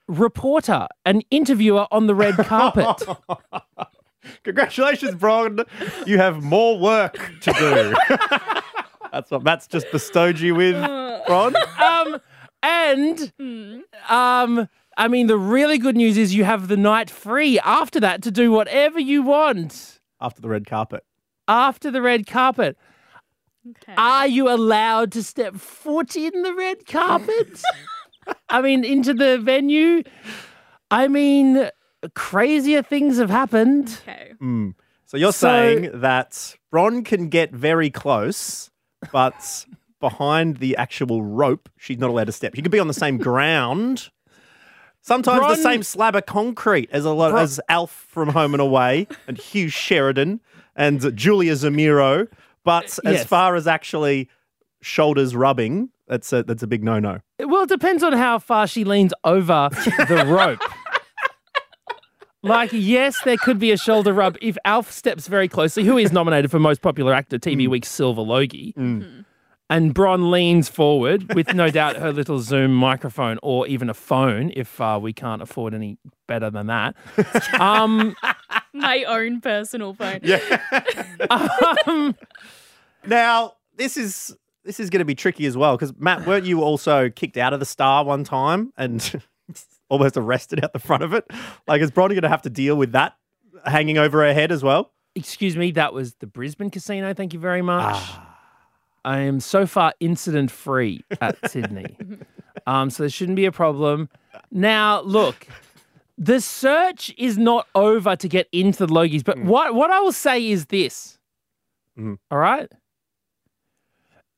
reporter 0.07 0.87
an 1.05 1.23
interviewer 1.31 1.87
on 1.91 2.07
the 2.07 2.15
red 2.15 2.37
carpet. 2.37 3.03
Congratulations, 4.45 5.17
Bron. 5.17 5.61
You 6.07 6.19
have 6.19 6.43
more 6.45 6.79
work 6.79 7.19
to 7.41 7.53
do. 7.53 7.95
That's 9.13 9.31
what 9.33 9.43
Matt's 9.43 9.67
just 9.67 9.91
bestowed 9.91 10.39
you 10.39 10.55
with, 10.55 10.77
Bron. 11.27 11.55
um, 11.83 12.21
and 12.63 13.33
um, 14.09 14.69
I 14.97 15.09
mean, 15.09 15.27
the 15.27 15.39
really 15.39 15.79
good 15.79 15.97
news 15.97 16.17
is 16.19 16.35
you 16.35 16.45
have 16.45 16.69
the 16.69 16.77
night 16.77 17.09
free 17.11 17.59
after 17.61 17.99
that 18.01 18.23
to 18.23 18.31
do 18.31 18.51
whatever 18.53 19.01
you 19.01 19.23
want 19.23 20.01
After 20.21 20.41
the 20.43 20.49
red 20.49 20.67
carpet. 20.67 21.05
after 21.49 21.91
the 21.91 22.03
red 22.03 22.27
carpet. 22.27 22.77
Okay. 23.69 23.95
Are 23.97 24.27
you 24.27 24.49
allowed 24.51 25.13
to 25.13 25.23
step 25.23 25.55
foot 25.57 26.17
in 26.17 26.43
the 26.43 26.53
red 26.55 26.85
carpet? 26.87 27.63
I 28.49 28.61
mean, 28.61 28.85
into 28.85 29.15
the 29.15 29.39
venue? 29.39 30.03
I 30.91 31.09
mean, 31.09 31.69
crazier 32.15 32.83
things 32.83 33.19
have 33.19 33.31
happened. 33.31 33.99
okay. 34.03 34.33
Mm. 34.43 34.75
So 35.07 35.17
you're 35.17 35.33
So- 35.33 35.47
saying 35.49 35.91
that 36.01 36.57
Bron 36.71 37.05
can 37.05 37.29
get 37.29 37.53
very 37.53 37.89
close, 37.91 38.71
but 39.13 39.67
behind 40.01 40.57
the 40.59 40.77
actual 40.77 41.23
rope, 41.23 41.69
she's 41.79 41.99
not 41.99 42.11
allowed 42.11 42.25
to 42.27 42.33
step. 42.33 42.55
She 42.57 42.63
could 42.63 42.73
be 42.73 42.79
on 42.81 42.89
the 42.89 42.95
same 42.95 43.17
ground. 43.29 44.11
Sometimes 45.03 45.39
Bron- 45.41 45.51
the 45.51 45.57
same 45.57 45.83
slab 45.83 46.15
of 46.17 46.27
concrete 46.27 46.89
as 46.93 47.05
a 47.05 47.11
lot 47.11 47.33
Bron- 47.33 47.43
as 47.43 47.61
Alf 47.69 48.07
from 48.09 48.29
Home 48.31 48.55
and 48.55 48.61
Away 48.61 49.07
and 49.27 49.37
Hugh 49.37 49.69
Sheridan 49.69 50.41
and 50.77 51.15
Julia 51.17 51.53
Zemiro. 51.55 52.29
But 52.65 52.99
as 53.05 53.15
Yes. 53.15 53.25
far 53.27 53.57
as 53.57 53.67
actually 53.67 54.29
shoulders 54.81 55.35
rubbing, 55.35 55.89
that's 56.07 56.33
a 56.33 56.43
that's 56.45 56.63
a 56.63 56.67
big 56.69 56.85
no 56.85 56.99
no. 57.01 57.19
Well, 57.41 57.65
it 57.65 57.69
depends 57.69 58.03
on 58.05 58.13
how 58.13 58.39
far 58.39 58.67
she 58.69 58.85
leans 58.85 59.13
over 59.25 59.69
the 59.73 60.25
rope. 60.29 60.61
Like, 62.45 62.71
yes, 62.73 63.21
there 63.25 63.37
could 63.37 63.61
be 63.61 63.71
a 63.71 63.77
shoulder 63.77 64.13
rub 64.13 64.37
if 64.43 64.57
Alf 64.65 64.91
steps 64.91 65.29
very 65.29 65.47
closely, 65.47 65.85
who 65.85 65.97
is 65.97 66.11
nominated 66.11 66.51
for 66.51 66.59
Most 66.59 66.83
Popular 66.83 67.13
Actor 67.15 67.39
TV 67.39 67.67
mm. 67.67 67.71
Week's 67.71 67.89
Silver 67.89 68.21
Logie, 68.23 68.75
mm. 68.77 69.25
And 69.73 69.95
Bron 69.95 70.31
leans 70.31 70.69
forward 70.69 71.35
with 71.35 71.55
no 71.55 71.71
doubt 71.71 71.97
her 71.97 72.13
little 72.13 72.39
Zoom 72.41 72.75
microphone 72.75 73.39
or 73.43 73.67
even 73.67 73.89
a 73.89 73.95
phone 73.95 74.53
if 74.55 74.79
uh, 74.83 74.99
we 75.01 75.15
can't 75.15 75.41
afford 75.41 75.73
any 75.73 75.97
better 76.29 76.51
than 76.51 76.67
that. 76.67 76.95
Um, 77.59 78.15
My 78.75 79.05
own 79.05 79.41
personal 79.41 79.95
phone. 79.95 80.21
um, 81.31 82.15
Now 83.07 83.55
this 83.77 83.97
is 83.97 84.37
this 84.63 84.79
is 84.79 84.91
going 84.91 84.99
to 84.99 85.07
be 85.07 85.15
tricky 85.15 85.47
as 85.47 85.57
well 85.57 85.75
because 85.75 85.95
Matt, 85.99 86.27
weren't 86.27 86.45
you 86.45 86.63
also 86.63 87.09
kicked 87.09 87.39
out 87.39 87.55
of 87.55 87.59
the 87.59 87.67
Star 87.67 88.05
one 88.05 88.25
time 88.25 88.75
and 88.77 89.23
almost 89.89 90.19
arrested 90.19 90.63
out 90.63 90.75
the 90.75 90.79
front 90.81 91.03
of 91.03 91.15
it? 91.15 91.25
Like, 91.67 91.81
is 91.81 91.91
Bronny 91.91 92.11
going 92.11 92.23
to 92.23 92.29
have 92.29 92.43
to 92.43 92.51
deal 92.51 92.77
with 92.77 92.93
that 92.93 93.17
hanging 93.65 93.97
over 93.97 94.21
her 94.21 94.35
head 94.35 94.53
as 94.53 94.63
well? 94.63 94.93
excuse 95.15 95.57
me, 95.57 95.73
that 95.73 95.93
was 95.93 96.15
the 96.17 96.27
Brisbane 96.27 96.71
Casino. 96.71 97.13
Thank 97.15 97.33
you 97.33 97.41
very 97.41 97.63
much. 97.63 98.03
I 99.05 99.19
am 99.21 99.41
so 99.41 99.67
far 99.67 99.93
incident 100.01 100.51
free 100.51 101.03
at 101.21 101.37
Sydney. 101.51 101.97
Um, 102.67 102.91
so 102.91 103.03
there 103.03 103.11
shouldn't 103.11 103.37
be 103.37 103.45
a 103.47 103.53
problem. 103.53 104.09
Now, 104.51 105.01
look, 105.03 105.47
the 106.19 106.41
search 106.41 107.13
is 107.19 107.37
not 107.39 107.67
over 107.75 108.15
to 108.17 108.29
get 108.29 108.49
into 108.53 108.87
the 108.87 108.93
Logies, 108.93 109.25
but 109.25 109.39
what, 109.41 109.75
what 109.75 109.91
I 109.91 110.01
will 110.01 110.13
say 110.13 110.49
is 110.51 110.67
this. 110.67 111.19
Mhm. 111.99 112.19
All 112.31 112.39
right? 112.39 112.71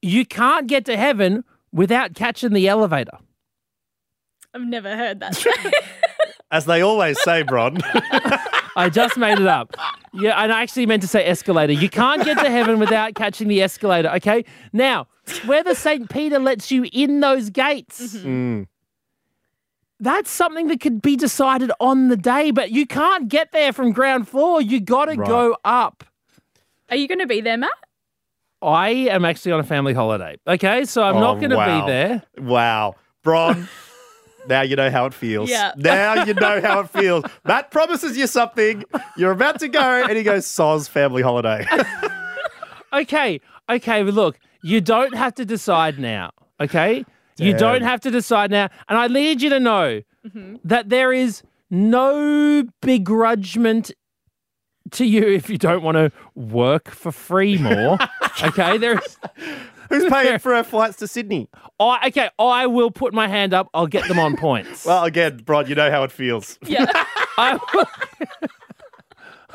You 0.03 0.25
can't 0.27 0.67
get 0.67 0.85
to 0.87 0.97
heaven 0.97 1.45
without 1.73 2.15
catching 2.15 2.53
the 2.53 2.69
elevator. 2.69 3.19
I've 4.55 4.63
never 4.63 4.97
heard 4.97 5.21
that. 5.21 5.45
As 6.51 6.65
they 6.67 6.81
always 6.83 7.21
say, 7.23 7.43
Bron. 7.43 7.79
I 8.77 8.89
just 8.91 9.17
made 9.17 9.39
it 9.39 9.47
up. 9.47 9.75
Yeah, 10.13 10.43
and 10.43 10.53
I 10.53 10.63
actually 10.63 10.87
meant 10.87 11.03
to 11.03 11.09
say 11.09 11.25
escalator. 11.25 11.73
You 11.73 11.89
can't 11.89 12.25
get 12.25 12.39
to 12.39 12.51
heaven 12.51 12.79
without 12.79 13.15
catching 13.15 13.49
the 13.49 13.63
escalator, 13.63 14.11
okay? 14.11 14.45
Now, 14.73 15.07
whether 15.47 15.75
St. 15.75 16.09
Peter 16.11 16.39
lets 16.39 16.71
you 16.71 16.87
in 16.93 17.21
those 17.21 17.51
gates, 17.51 18.15
Mm. 18.17 18.67
that's 20.01 20.31
something 20.31 20.69
that 20.69 20.81
could 20.81 21.01
be 21.03 21.17
decided 21.17 21.71
on 21.81 22.09
the 22.09 22.17
day, 22.17 22.51
but 22.51 22.71
you 22.71 22.87
can't 22.87 23.29
get 23.29 23.53
there 23.53 23.73
from 23.73 23.93
ground 23.93 24.29
floor. 24.29 24.61
You 24.61 24.81
got 24.81 25.07
to 25.07 25.15
Right. 25.17 25.27
go 25.29 25.57
up. 25.65 26.05
Are 26.91 26.97
you 26.97 27.09
going 27.09 27.21
to 27.21 27.27
be 27.27 27.41
there, 27.41 27.57
Matt? 27.57 27.71
I 28.61 28.91
am 29.11 29.25
actually 29.25 29.53
on 29.53 29.61
a 29.61 29.65
family 29.65 29.93
holiday, 29.95 30.37
okay? 30.47 30.85
So 30.85 31.03
I'm 31.03 31.17
not 31.21 31.37
Oh, 31.37 31.41
going 31.41 31.51
to 31.51 31.57
wow. 31.57 31.81
be 31.87 31.91
there. 31.91 32.23
Wow. 32.39 32.95
Bron, 33.23 33.69
now 34.49 34.63
you 34.63 34.77
know 34.77 34.91
how 34.91 35.07
it 35.07 35.15
feels. 35.15 35.51
Yeah. 35.51 35.73
Now 35.77 36.25
you 36.25 36.35
know 36.35 36.61
how 36.61 36.81
it 36.81 36.91
feels. 36.91 37.25
Matt 37.45 37.71
promises 37.71 38.17
you 38.17 38.27
something. 38.27 38.85
You're 39.17 39.33
about 39.33 39.61
to 39.61 39.69
go, 39.69 40.05
and 40.05 40.17
he 40.17 40.23
goes, 40.23 40.47
Soz 40.47 40.89
family 40.89 41.23
holiday. 41.23 41.67
Okay, 42.95 43.41
okay, 43.69 44.05
but 44.05 44.15
look, 44.15 44.39
you 44.63 44.81
don't 44.81 45.15
have 45.15 45.35
to 45.35 45.45
decide 45.45 45.99
now, 45.99 46.31
okay? 46.61 47.05
You 47.37 47.53
don't 47.57 47.83
have 47.83 48.01
to 48.03 48.11
decide 48.13 48.53
now. 48.53 48.69
And 48.89 48.97
I 48.97 49.09
need 49.09 49.43
you 49.43 49.51
to 49.51 49.59
know 49.59 50.03
mm-hmm. 50.25 50.57
that 50.63 50.89
there 50.89 51.13
is 51.13 51.43
no 51.71 52.65
begrudgement 52.81 53.91
to 54.93 55.05
you 55.05 55.27
if 55.27 55.51
you 55.51 55.59
don't 55.59 55.83
want 55.83 55.97
to 55.97 56.13
work 56.37 56.89
for 56.89 57.11
free 57.11 57.59
more. 57.59 57.99
okay, 58.45 58.79
there 58.79 59.01
is. 59.01 59.19
Who's 59.89 60.11
paying 60.11 60.39
for 60.41 60.55
our 60.55 60.65
flights 60.65 60.97
to 60.99 61.09
Sydney? 61.09 61.49
I, 61.81 62.09
okay, 62.09 62.31
I 62.39 62.67
will 62.67 62.91
put 62.91 63.13
my 63.15 63.29
hand 63.29 63.53
up. 63.55 63.69
I'll 63.75 63.87
get 63.87 64.07
them 64.09 64.19
on 64.19 64.37
points. 64.39 64.85
Well, 64.87 65.05
again, 65.05 65.39
Bron, 65.45 65.67
you 65.69 65.75
know 65.75 65.91
how 65.91 66.03
it 66.05 66.13
feels. 66.13 66.59
Yeah. 66.67 66.87
I 67.39 67.59
will. 67.75 67.87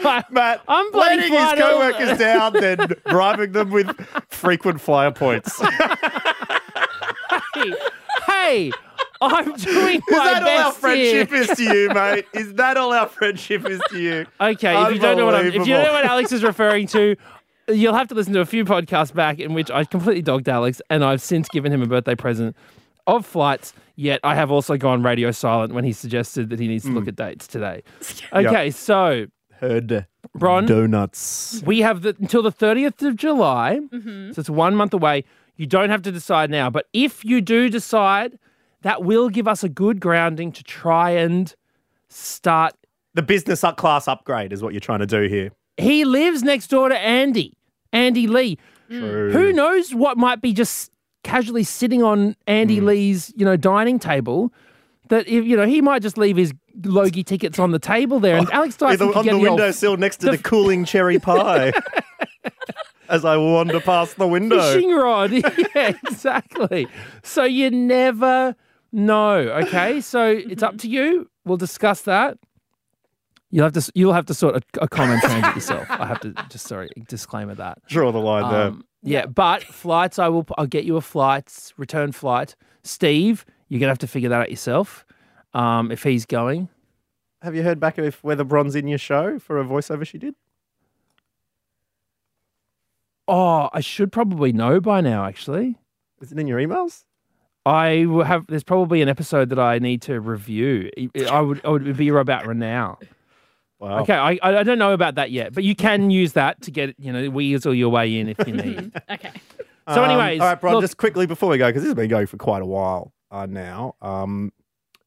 I- 0.05 0.23
Matt, 0.29 0.61
I'm 0.67 0.91
letting 0.93 1.31
his 1.33 1.53
co-workers 1.59 2.17
down, 2.17 2.53
then 2.53 2.93
bribing 3.05 3.51
them 3.51 3.69
with 3.69 3.99
frequent 4.29 4.79
flyer 4.79 5.11
points. 5.11 5.59
Hey, 7.53 7.73
hey, 8.25 8.71
I'm 9.21 9.53
doing 9.55 10.01
my 10.07 10.39
best 10.39 10.39
Is 10.39 10.47
that 10.47 10.47
all 10.47 10.65
our 10.65 10.71
friendship 10.71 11.33
is 11.33 11.47
to 11.49 11.63
you, 11.63 11.89
mate? 11.89 12.25
Is 12.33 12.53
that 12.53 12.77
all 12.77 12.93
our 12.93 13.07
friendship 13.07 13.67
is 13.69 13.81
to 13.89 13.99
you? 14.01 14.25
Okay, 14.39 14.81
if 14.83 14.93
you 14.93 14.99
don't 14.99 15.17
know 15.17 15.25
what 15.25 15.35
I'm, 15.35 15.47
if 15.47 15.53
you 15.55 15.65
don't 15.65 15.83
know 15.83 15.91
what 15.93 16.05
Alex 16.05 16.31
is 16.31 16.43
referring 16.43 16.87
to, 16.87 17.17
you'll 17.71 17.93
have 17.93 18.07
to 18.09 18.15
listen 18.15 18.33
to 18.33 18.41
a 18.41 18.45
few 18.45 18.65
podcasts 18.65 19.13
back 19.13 19.39
in 19.39 19.53
which 19.53 19.69
I 19.71 19.83
completely 19.85 20.21
dogged 20.21 20.47
Alex, 20.49 20.81
and 20.89 21.03
I've 21.03 21.21
since 21.21 21.47
given 21.49 21.71
him 21.71 21.81
a 21.81 21.85
birthday 21.87 22.15
present 22.15 22.55
of 23.07 23.25
flights. 23.25 23.73
Yet 23.95 24.19
I 24.23 24.35
have 24.35 24.49
also 24.51 24.77
gone 24.77 25.03
radio 25.03 25.31
silent 25.31 25.73
when 25.73 25.83
he 25.83 25.91
suggested 25.93 26.49
that 26.51 26.59
he 26.59 26.67
needs 26.67 26.85
to 26.85 26.91
look 26.91 27.03
Hmm. 27.03 27.09
at 27.09 27.15
dates 27.15 27.47
today. 27.47 27.83
Okay, 28.33 28.71
so 28.71 29.25
Heard 29.59 30.05
Bron, 30.35 30.65
donuts. 30.65 31.61
we 31.65 31.79
have 31.81 32.01
the, 32.03 32.15
until 32.19 32.41
the 32.41 32.51
30th 32.51 33.05
of 33.05 33.15
July, 33.17 33.79
Mm-hmm. 33.91 34.31
so 34.31 34.39
it's 34.39 34.49
one 34.49 34.75
month 34.75 34.93
away. 34.93 35.25
You 35.57 35.65
don't 35.67 35.89
have 35.89 36.01
to 36.03 36.11
decide 36.13 36.49
now, 36.49 36.69
but 36.69 36.85
if 36.93 37.25
you 37.25 37.41
do 37.41 37.69
decide, 37.69 38.39
that 38.83 39.03
will 39.03 39.27
give 39.29 39.47
us 39.49 39.61
a 39.63 39.69
good 39.69 39.99
grounding 39.99 40.53
to 40.53 40.63
try 40.63 41.09
and 41.11 41.53
start 42.07 42.73
The 43.15 43.21
business 43.21 43.63
up 43.65 43.75
class 43.75 44.07
upgrade 44.07 44.53
is 44.53 44.61
what 44.63 44.73
you're 44.73 44.79
trying 44.79 44.99
to 44.99 45.05
do 45.05 45.23
here. 45.23 45.51
He 45.77 46.05
lives 46.05 46.43
next 46.43 46.67
door 46.67 46.87
to 46.89 46.97
Andy, 46.97 47.53
Andy 47.93 48.27
Lee. 48.27 48.57
True. 48.89 49.31
Who 49.31 49.53
knows 49.53 49.93
what 49.93 50.17
might 50.17 50.41
be 50.41 50.53
just 50.53 50.91
casually 51.23 51.63
sitting 51.63 52.03
on 52.03 52.35
Andy 52.47 52.79
mm. 52.79 52.85
Lee's, 52.85 53.33
you 53.35 53.45
know, 53.45 53.55
dining 53.55 53.99
table. 53.99 54.51
That 55.09 55.27
if 55.27 55.45
you 55.45 55.57
know, 55.57 55.65
he 55.65 55.81
might 55.81 56.01
just 56.01 56.17
leave 56.17 56.37
his 56.37 56.53
Logie 56.83 57.23
tickets 57.23 57.59
on 57.59 57.71
the 57.71 57.79
table 57.79 58.19
there, 58.19 58.37
and 58.37 58.47
oh, 58.47 58.53
Alex 58.53 58.77
Dyson 58.77 59.07
Either 59.07 59.17
on 59.17 59.25
get 59.25 59.31
the 59.31 59.37
the 59.37 59.43
windowsill 59.43 59.97
next 59.97 60.17
to 60.17 60.31
the 60.31 60.37
cooling 60.37 60.85
cherry 60.85 61.19
pie. 61.19 61.73
As 63.09 63.25
I 63.25 63.37
wander 63.37 63.79
past 63.79 64.17
the 64.17 64.27
window. 64.27 64.61
fishing 64.61 64.91
rod. 64.91 65.31
yeah, 65.75 65.93
exactly. 66.05 66.87
So 67.23 67.43
you 67.43 67.71
never 67.71 68.55
know. 68.91 69.35
Okay, 69.63 69.99
so 69.99 70.27
it's 70.27 70.61
up 70.61 70.77
to 70.79 70.87
you. 70.87 71.27
We'll 71.43 71.57
discuss 71.57 72.01
that. 72.03 72.37
You'll 73.51 73.63
have 73.63 73.73
to 73.73 73.91
you'll 73.95 74.13
have 74.13 74.25
to 74.27 74.33
sort 74.33 74.55
a, 74.57 74.83
a 74.83 74.87
comment 74.87 75.23
change 75.23 75.45
it 75.45 75.55
yourself. 75.55 75.87
I 75.89 76.05
have 76.05 76.19
to 76.21 76.33
just 76.49 76.67
sorry 76.67 76.89
disclaimer 77.07 77.55
that. 77.55 77.79
Draw 77.87 78.11
the 78.11 78.19
line 78.19 78.51
there. 78.51 78.67
Um, 78.67 78.85
yeah, 79.01 79.25
but 79.25 79.63
flights, 79.63 80.19
I 80.19 80.27
will. 80.27 80.45
I'll 80.57 80.67
get 80.67 80.83
you 80.83 80.97
a 80.97 81.01
flight, 81.01 81.73
return 81.77 82.11
flight. 82.11 82.55
Steve, 82.83 83.45
you're 83.67 83.79
gonna 83.79 83.89
have 83.89 83.97
to 83.99 84.07
figure 84.07 84.29
that 84.29 84.41
out 84.41 84.49
yourself. 84.51 85.05
Um, 85.53 85.91
if 85.91 86.03
he's 86.03 86.25
going, 86.27 86.69
Have 87.41 87.55
you 87.55 87.63
heard 87.63 87.79
back 87.79 87.97
if 87.97 88.23
whether 88.23 88.43
Bron's 88.43 88.75
in 88.75 88.87
your 88.87 88.99
show 88.99 89.39
for 89.39 89.59
a 89.59 89.65
voiceover 89.65 90.05
she 90.05 90.17
did? 90.19 90.35
oh, 93.27 93.69
I 93.73 93.79
should 93.81 94.11
probably 94.11 94.51
know 94.53 94.79
by 94.79 95.01
now. 95.01 95.25
Actually, 95.25 95.77
Is 96.21 96.31
it 96.31 96.37
in 96.39 96.47
your 96.47 96.59
emails? 96.59 97.05
I 97.65 98.05
will 98.05 98.23
have. 98.23 98.45
There's 98.47 98.63
probably 98.63 99.01
an 99.01 99.09
episode 99.09 99.49
that 99.49 99.59
I 99.59 99.79
need 99.79 100.01
to 100.03 100.19
review. 100.19 100.89
I- 101.29 101.41
would. 101.41 101.61
I 101.65 101.69
would 101.69 101.97
be 101.97 102.09
about 102.09 102.45
Renown. 102.45 102.97
Wow. 103.79 103.99
Okay, 104.01 104.13
I 104.13 104.37
I 104.41 104.63
don't 104.63 104.77
know 104.79 104.91
about 104.93 105.15
that 105.15 105.31
yet, 105.31 105.53
but 105.53 105.63
you 105.63 105.73
can 105.75 106.09
use 106.11 106.33
that 106.33 106.61
to 106.63 106.71
get 106.71 106.95
you 106.99 107.13
know 107.13 107.29
weasel 107.29 107.73
your 107.73 107.89
way 107.89 108.19
in 108.19 108.27
if 108.29 108.37
you 108.47 108.53
need. 108.53 108.91
Okay. 109.09 109.31
So, 109.87 110.03
Um, 110.03 110.09
anyways, 110.11 110.39
all 110.41 110.47
right, 110.47 110.61
Bron, 110.61 110.73
look- 110.75 110.83
just 110.83 110.97
quickly 110.97 111.25
before 111.25 111.49
we 111.49 111.57
go, 111.57 111.67
because 111.67 111.81
this 111.81 111.87
has 111.89 111.95
been 111.95 112.09
going 112.09 112.27
for 112.27 112.37
quite 112.37 112.61
a 112.61 112.65
while 112.65 113.11
uh, 113.31 113.47
now, 113.47 113.95
um, 114.01 114.51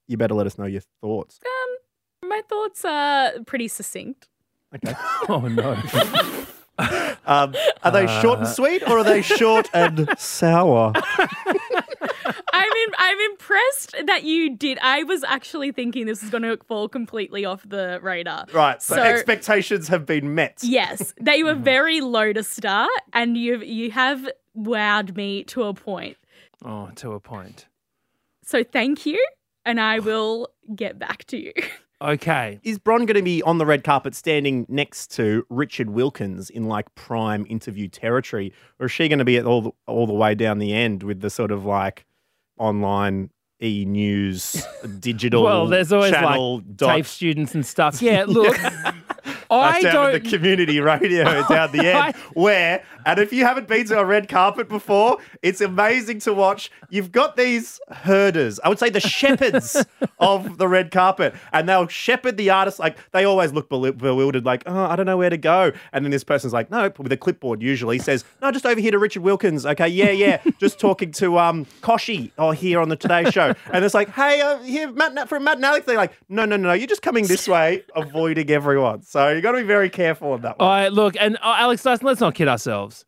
you 0.09 0.17
better 0.17 0.35
let 0.35 0.47
us 0.47 0.59
know 0.59 0.65
your 0.67 0.83
thoughts. 1.01 1.39
Um, 1.47 2.29
My 2.29 2.41
thoughts 2.49 2.85
are 2.85 3.33
pretty 3.47 3.69
succinct. 3.69 4.27
Okay. 4.75 4.95
oh 5.29 5.41
no. 5.41 5.77
Um, 7.27 7.55
are 7.85 7.93
they 7.93 8.07
short 8.23 8.41
and 8.41 8.49
sweet 8.49 8.83
or 8.89 8.99
are 8.99 9.05
they 9.05 9.23
short 9.23 9.69
and 9.73 10.09
sour? 10.19 10.93
I'm 12.53 12.73
in, 12.73 12.95
I'm 12.99 13.19
impressed 13.33 13.95
that 14.07 14.25
you 14.25 14.57
did. 14.57 14.79
I 14.83 15.03
was 15.03 15.25
actually 15.25 15.73
thinking 15.73 16.07
this 16.07 16.23
was 16.23 16.31
going 16.31 16.43
to 16.43 16.59
fall 16.67 16.89
completely 16.89 17.45
off 17.45 17.63
the 17.69 17.99
radar. 18.03 18.47
Right. 18.53 18.81
So, 18.83 18.97
So- 18.97 19.03
expectations 19.03 19.89
have 19.89 20.07
been 20.07 20.35
met. 20.35 20.59
Yes, 20.63 21.15
they 21.21 21.39
Mm-hmm. 21.41 21.47
were 21.47 21.55
very 21.63 22.01
low 22.01 22.33
to 22.33 22.43
start, 22.43 22.91
and 23.13 23.37
you've 23.37 23.65
you 23.65 23.91
have 23.91 24.29
wowed 24.57 25.17
me 25.17 25.45
to 25.45 25.65
a 25.65 25.75
point. 25.75 26.17
Oh, 26.65 26.91
to 26.97 27.13
a 27.13 27.21
point. 27.21 27.67
So 28.45 28.63
thank 28.65 29.07
you, 29.07 29.25
and 29.65 29.81
I 29.81 29.99
will 29.99 30.49
get 30.75 30.99
back 30.99 31.25
to 31.27 31.37
you. 31.39 31.53
Okay. 32.01 32.59
Is 32.65 32.81
Bron 32.81 33.07
going 33.07 33.15
to 33.15 33.23
be 33.23 33.45
on 33.45 33.59
the 33.59 33.65
red 33.65 33.85
carpet 33.85 34.17
standing 34.17 34.67
next 34.69 35.13
to 35.15 35.47
Richard 35.49 35.89
Wilkins 35.91 36.51
in 36.51 36.65
like 36.65 36.93
prime 36.97 37.47
interview 37.49 37.87
territory? 37.87 38.53
Or 38.81 38.87
is 38.87 38.93
she 38.93 39.07
going 39.09 39.21
to 39.21 39.25
be 39.25 39.37
at 39.37 39.47
all 39.47 39.63
the, 39.63 39.71
all 39.87 40.09
the 40.09 40.13
way 40.13 40.35
down 40.35 40.59
the 40.59 40.73
end 40.75 41.05
with 41.05 41.21
the 41.21 41.31
sort 41.31 41.53
of 41.53 41.65
like 41.65 42.05
online 42.59 43.31
e 43.63 43.85
news 43.85 44.65
digital 45.01 45.43
Well, 45.45 45.67
there's 45.67 45.93
always 45.93 46.13
channel 46.13 46.57
like 46.57 46.77
dot- 46.77 46.97
TAFE 46.97 47.07
students 47.07 47.55
and 47.55 47.65
stuff. 47.65 48.03
Yeah, 48.03 48.25
look, 48.27 48.57
I 49.61 49.73
That's 49.83 49.85
down 49.85 49.95
don't. 50.07 50.15
at 50.15 50.25
the 50.25 50.31
community 50.31 50.81
radio 50.81 51.25
down 51.25 51.73
the 51.73 51.81
I- 51.93 52.07
end. 52.09 52.17
Where, 52.35 52.83
and 53.07 53.19
if 53.19 53.33
you 53.33 53.45
haven't 53.45 53.69
been 53.69 53.87
to 53.87 53.99
a 53.99 54.05
red 54.05 54.29
carpet 54.29 54.69
before, 54.69 55.19
it's 55.43 55.61
amazing 55.61 56.21
to 56.21 56.33
watch. 56.33 56.71
You've 56.91 57.13
got 57.13 57.37
these 57.37 57.81
herders, 57.91 58.61
I 58.65 58.69
would 58.69 58.79
say 58.79 58.91
the 58.91 59.01
shepherds 59.01 59.85
of 60.19 60.59
the 60.59 60.69
red 60.69 60.91
carpet, 60.91 61.35
and 61.53 61.69
they'll 61.69 61.89
shepherd 61.89 62.37
the 62.37 62.51
artist. 62.51 62.79
Like 62.79 62.97
they 63.13 63.25
always 63.25 63.53
look 63.53 63.69
bewildered, 63.69 64.45
like, 64.45 64.63
oh, 64.67 64.85
I 64.87 64.97
don't 64.97 65.07
know 65.07 65.17
where 65.17 65.31
to 65.31 65.37
go. 65.37 65.73
And 65.93 66.05
then 66.05 66.11
this 66.11 66.25
person's 66.25 66.53
like, 66.53 66.71
no, 66.71 66.91
with 66.99 67.13
a 67.13 67.17
clipboard 67.17 67.63
usually 67.63 67.99
says, 67.99 68.25
no, 68.41 68.51
just 68.51 68.67
over 68.67 68.81
here 68.81 68.91
to 68.93 68.99
Richard 68.99 69.23
Wilkins. 69.23 69.67
Okay, 69.67 69.89
yeah, 69.89 70.11
yeah, 70.11 70.43
just 70.59 70.79
talking 70.79 71.13
to 71.13 71.39
um 71.39 71.67
Kochie 71.83 72.31
or 72.39 72.55
here 72.55 72.81
on 72.81 72.89
the 72.89 72.97
Today 72.97 73.31
Show. 73.31 73.55
And 73.73 73.85
it's 73.85 73.95
like, 73.95 74.11
hey, 74.11 74.41
uh, 74.41 74.59
here, 74.59 74.91
Matt 74.93 75.29
from 75.29 75.45
Matt 75.45 75.57
and 75.57 75.65
Alex. 75.65 75.87
They're 75.87 75.97
like, 75.97 76.13
no, 76.29 76.45
no, 76.45 76.57
no, 76.57 76.69
no, 76.69 76.73
you're 76.75 76.87
just 76.87 77.03
coming 77.03 77.27
this 77.27 77.49
way, 77.49 77.83
avoiding 77.95 78.51
everyone. 78.51 79.03
So 79.03 79.41
you 79.43 79.49
got 79.49 79.53
to 79.59 79.63
be 79.63 79.67
very 79.67 79.91
careful 79.91 80.31
on 80.33 80.43
that 80.43 80.57
one. 80.57 80.69
All 80.69 80.73
right, 80.73 80.93
look, 80.93 81.17
and 81.19 81.37
uh, 81.39 81.57
Alex 81.59 81.83
Dyson, 81.83 82.07
let's 82.07 82.21
not 82.21 82.37
kid 82.37 82.47
ourselves. 82.47 83.05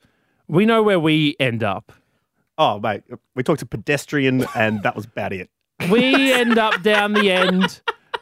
We 0.48 0.66
know 0.66 0.82
where 0.82 0.98
we 0.98 1.36
end 1.38 1.62
up. 1.62 1.92
Oh, 2.58 2.80
mate, 2.80 3.04
we 3.36 3.44
talked 3.44 3.60
to 3.60 3.66
pedestrian, 3.66 4.44
and 4.56 4.82
that 4.82 4.96
was 4.96 5.04
about 5.04 5.32
it. 5.32 5.48
We 5.90 6.32
end 6.32 6.58
up 6.58 6.82
down 6.82 7.12
the 7.12 7.30
end. 7.30 7.80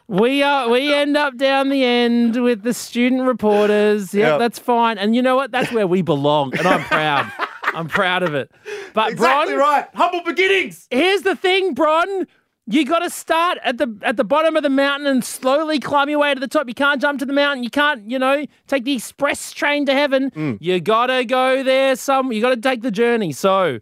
We 0.08 0.42
are. 0.42 0.68
We 0.68 0.92
end 0.92 1.16
up 1.16 1.38
down 1.38 1.70
the 1.70 1.82
end 1.84 2.42
with 2.42 2.62
the 2.64 2.74
student 2.74 3.22
reporters. 3.22 4.12
Yeah, 4.12 4.32
Yep. 4.32 4.38
that's 4.40 4.58
fine. 4.58 4.98
And 4.98 5.16
you 5.16 5.22
know 5.22 5.36
what? 5.36 5.50
That's 5.50 5.72
where 5.72 5.86
we 5.86 6.02
belong, 6.02 6.54
and 6.58 6.66
I'm 6.66 6.82
proud. 6.84 7.32
I'm 7.74 7.88
proud 7.88 8.22
of 8.22 8.34
it. 8.34 8.50
But 8.92 9.16
Bron, 9.16 9.46
Exactly 9.46 9.54
Bron, 9.54 9.70
right. 9.70 9.88
Humble 9.94 10.22
beginnings. 10.22 10.86
here's 10.90 11.22
the 11.22 11.34
thing, 11.34 11.72
Bron. 11.72 12.26
You 12.72 12.86
got 12.86 13.00
to 13.00 13.10
start 13.10 13.58
at 13.62 13.76
the 13.76 13.98
at 14.00 14.16
the 14.16 14.24
bottom 14.24 14.56
of 14.56 14.62
the 14.62 14.70
mountain 14.70 15.06
and 15.06 15.22
slowly 15.22 15.78
climb 15.78 16.08
your 16.08 16.20
way 16.20 16.32
to 16.32 16.40
the 16.40 16.48
top. 16.48 16.68
You 16.68 16.74
can't 16.74 17.02
jump 17.02 17.18
to 17.18 17.26
the 17.26 17.32
mountain. 17.34 17.62
You 17.62 17.68
can't, 17.68 18.10
you 18.10 18.18
know, 18.18 18.46
take 18.66 18.84
the 18.84 18.94
express 18.94 19.52
train 19.52 19.84
to 19.84 19.92
heaven. 19.92 20.30
Mm. 20.30 20.56
You 20.58 20.80
got 20.80 21.08
to 21.08 21.22
go 21.26 21.62
there. 21.62 21.94
Some. 21.96 22.32
You 22.32 22.40
got 22.40 22.54
to 22.54 22.56
take 22.56 22.80
the 22.80 22.90
journey. 22.90 23.32
So 23.32 23.80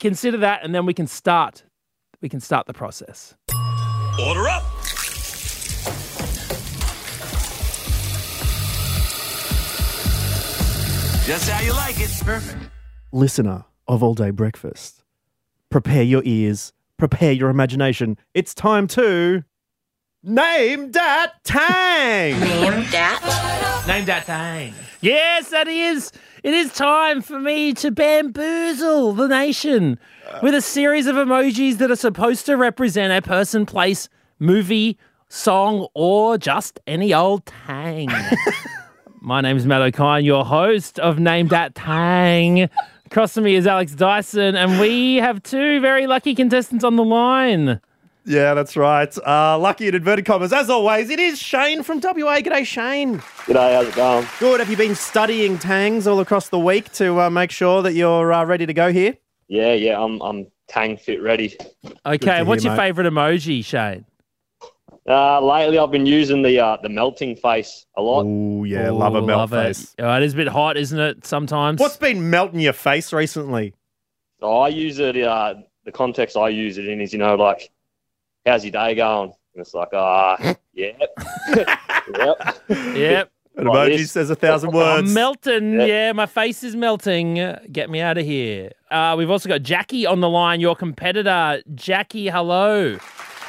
consider 0.00 0.36
that, 0.36 0.62
and 0.62 0.74
then 0.74 0.84
we 0.84 0.92
can 0.92 1.06
start. 1.06 1.64
We 2.20 2.28
can 2.28 2.40
start 2.40 2.66
the 2.66 2.74
process. 2.74 3.36
Order 4.22 4.48
up. 4.48 4.64
Just 11.24 11.48
how 11.48 11.62
you 11.62 11.72
like 11.72 11.98
it. 11.98 12.10
Perfect. 12.22 12.70
Listener 13.12 13.64
of 13.88 14.02
All 14.02 14.12
Day 14.12 14.30
Breakfast, 14.30 15.02
prepare 15.70 16.02
your 16.02 16.20
ears, 16.26 16.73
prepare 16.98 17.32
your 17.32 17.50
imagination. 17.50 18.18
It's 18.34 18.54
time 18.54 18.86
to 18.88 19.44
name 20.22 20.92
that 20.92 21.32
tang. 21.44 22.40
Name 22.40 22.84
that. 22.90 23.84
Name 23.86 24.04
that 24.06 24.26
tang. 24.26 24.74
Yes, 25.00 25.50
that 25.50 25.68
is. 25.68 26.12
It 26.42 26.54
is 26.54 26.72
time 26.72 27.22
for 27.22 27.38
me 27.38 27.72
to 27.74 27.90
bamboozle 27.90 29.14
the 29.14 29.28
nation 29.28 29.98
with 30.42 30.54
a 30.54 30.60
series 30.60 31.06
of 31.06 31.16
emojis 31.16 31.78
that 31.78 31.90
are 31.90 31.96
supposed 31.96 32.46
to 32.46 32.56
represent 32.56 33.12
a 33.12 33.26
person, 33.26 33.64
place, 33.66 34.08
movie, 34.38 34.98
song, 35.28 35.86
or 35.94 36.36
just 36.38 36.80
any 36.86 37.12
old 37.14 37.46
tang. 37.46 38.08
My 39.20 39.40
name's 39.40 39.64
Matt 39.64 39.80
Okine, 39.80 40.22
your 40.22 40.44
host 40.44 40.98
of 41.00 41.18
Name 41.18 41.48
That 41.48 41.74
Tang. 41.74 42.68
Across 43.14 43.34
from 43.34 43.44
me 43.44 43.54
is 43.54 43.64
Alex 43.64 43.92
Dyson, 43.94 44.56
and 44.56 44.80
we 44.80 45.14
have 45.18 45.40
two 45.40 45.80
very 45.80 46.08
lucky 46.08 46.34
contestants 46.34 46.82
on 46.82 46.96
the 46.96 47.04
line. 47.04 47.80
Yeah, 48.24 48.54
that's 48.54 48.76
right. 48.76 49.16
Uh, 49.24 49.56
lucky 49.56 49.86
in 49.86 49.94
inverted 49.94 50.26
commas. 50.26 50.52
As 50.52 50.68
always, 50.68 51.10
it 51.10 51.20
is 51.20 51.38
Shane 51.38 51.84
from 51.84 52.00
WA. 52.02 52.38
G'day, 52.38 52.66
Shane. 52.66 53.18
G'day, 53.18 53.74
how's 53.76 53.86
it 53.86 53.94
going? 53.94 54.26
Good. 54.40 54.58
Have 54.58 54.68
you 54.68 54.76
been 54.76 54.96
studying 54.96 55.60
tangs 55.60 56.08
all 56.08 56.18
across 56.18 56.48
the 56.48 56.58
week 56.58 56.90
to 56.94 57.20
uh, 57.20 57.30
make 57.30 57.52
sure 57.52 57.82
that 57.82 57.92
you're 57.92 58.32
uh, 58.32 58.44
ready 58.44 58.66
to 58.66 58.74
go 58.74 58.92
here? 58.92 59.16
Yeah, 59.46 59.74
yeah, 59.74 60.02
I'm 60.02 60.20
I'm 60.20 60.48
tang 60.66 60.96
fit 60.96 61.22
ready. 61.22 61.56
Okay, 62.04 62.42
what's 62.42 62.64
hear, 62.64 62.72
your 62.72 62.76
mate. 62.76 62.82
favourite 62.82 63.08
emoji, 63.08 63.64
Shane? 63.64 64.06
Uh, 65.06 65.38
lately, 65.40 65.78
I've 65.78 65.90
been 65.90 66.06
using 66.06 66.40
the 66.42 66.58
uh, 66.60 66.78
the 66.82 66.88
melting 66.88 67.36
face 67.36 67.84
a 67.96 68.00
lot. 68.02 68.24
Oh, 68.26 68.64
yeah. 68.64 68.88
Ooh, 68.88 68.96
love 68.96 69.14
a 69.14 69.20
melt 69.22 69.50
love 69.50 69.52
it. 69.52 69.76
face. 69.76 69.94
Oh, 69.98 70.12
it 70.16 70.22
is 70.22 70.32
a 70.32 70.36
bit 70.36 70.48
hot, 70.48 70.76
isn't 70.78 70.98
it? 70.98 71.26
Sometimes. 71.26 71.78
What's 71.80 71.96
been 71.98 72.30
melting 72.30 72.60
your 72.60 72.72
face 72.72 73.12
recently? 73.12 73.74
So 74.40 74.50
I 74.58 74.68
use 74.68 74.98
it. 74.98 75.16
Uh, 75.22 75.56
the 75.84 75.92
context 75.92 76.36
I 76.38 76.48
use 76.48 76.78
it 76.78 76.88
in 76.88 77.00
is, 77.02 77.12
you 77.12 77.18
know, 77.18 77.34
like, 77.34 77.70
how's 78.46 78.64
your 78.64 78.72
day 78.72 78.94
going? 78.94 79.32
And 79.54 79.60
it's 79.60 79.74
like, 79.74 79.90
ah, 79.92 80.36
yeah, 80.72 80.92
yep. 81.54 81.78
Yep. 82.68 83.30
An 83.56 83.66
Like 83.68 83.92
emoji 83.92 83.98
this. 83.98 84.10
says 84.10 84.30
a 84.30 84.34
thousand 84.34 84.70
I'm 84.70 84.74
words. 84.74 85.14
melting. 85.14 85.74
Yeah. 85.74 85.84
Yeah, 85.86 86.12
my 86.12 86.26
face 86.26 86.64
is 86.64 86.74
melting. 86.74 87.38
Uh, 87.38 87.60
Get 87.70 87.88
me 87.88 88.00
out 88.00 88.18
of 88.18 88.24
here. 88.26 88.72
Uh, 88.90 89.14
we've 89.16 89.30
also 89.30 89.48
got 89.48 89.62
Jackie 89.62 90.06
on 90.06 90.18
the 90.20 90.28
line, 90.28 90.60
your 90.60 90.74
competitor. 90.74 91.62
Jackie, 91.72 92.28
hello. 92.28 92.98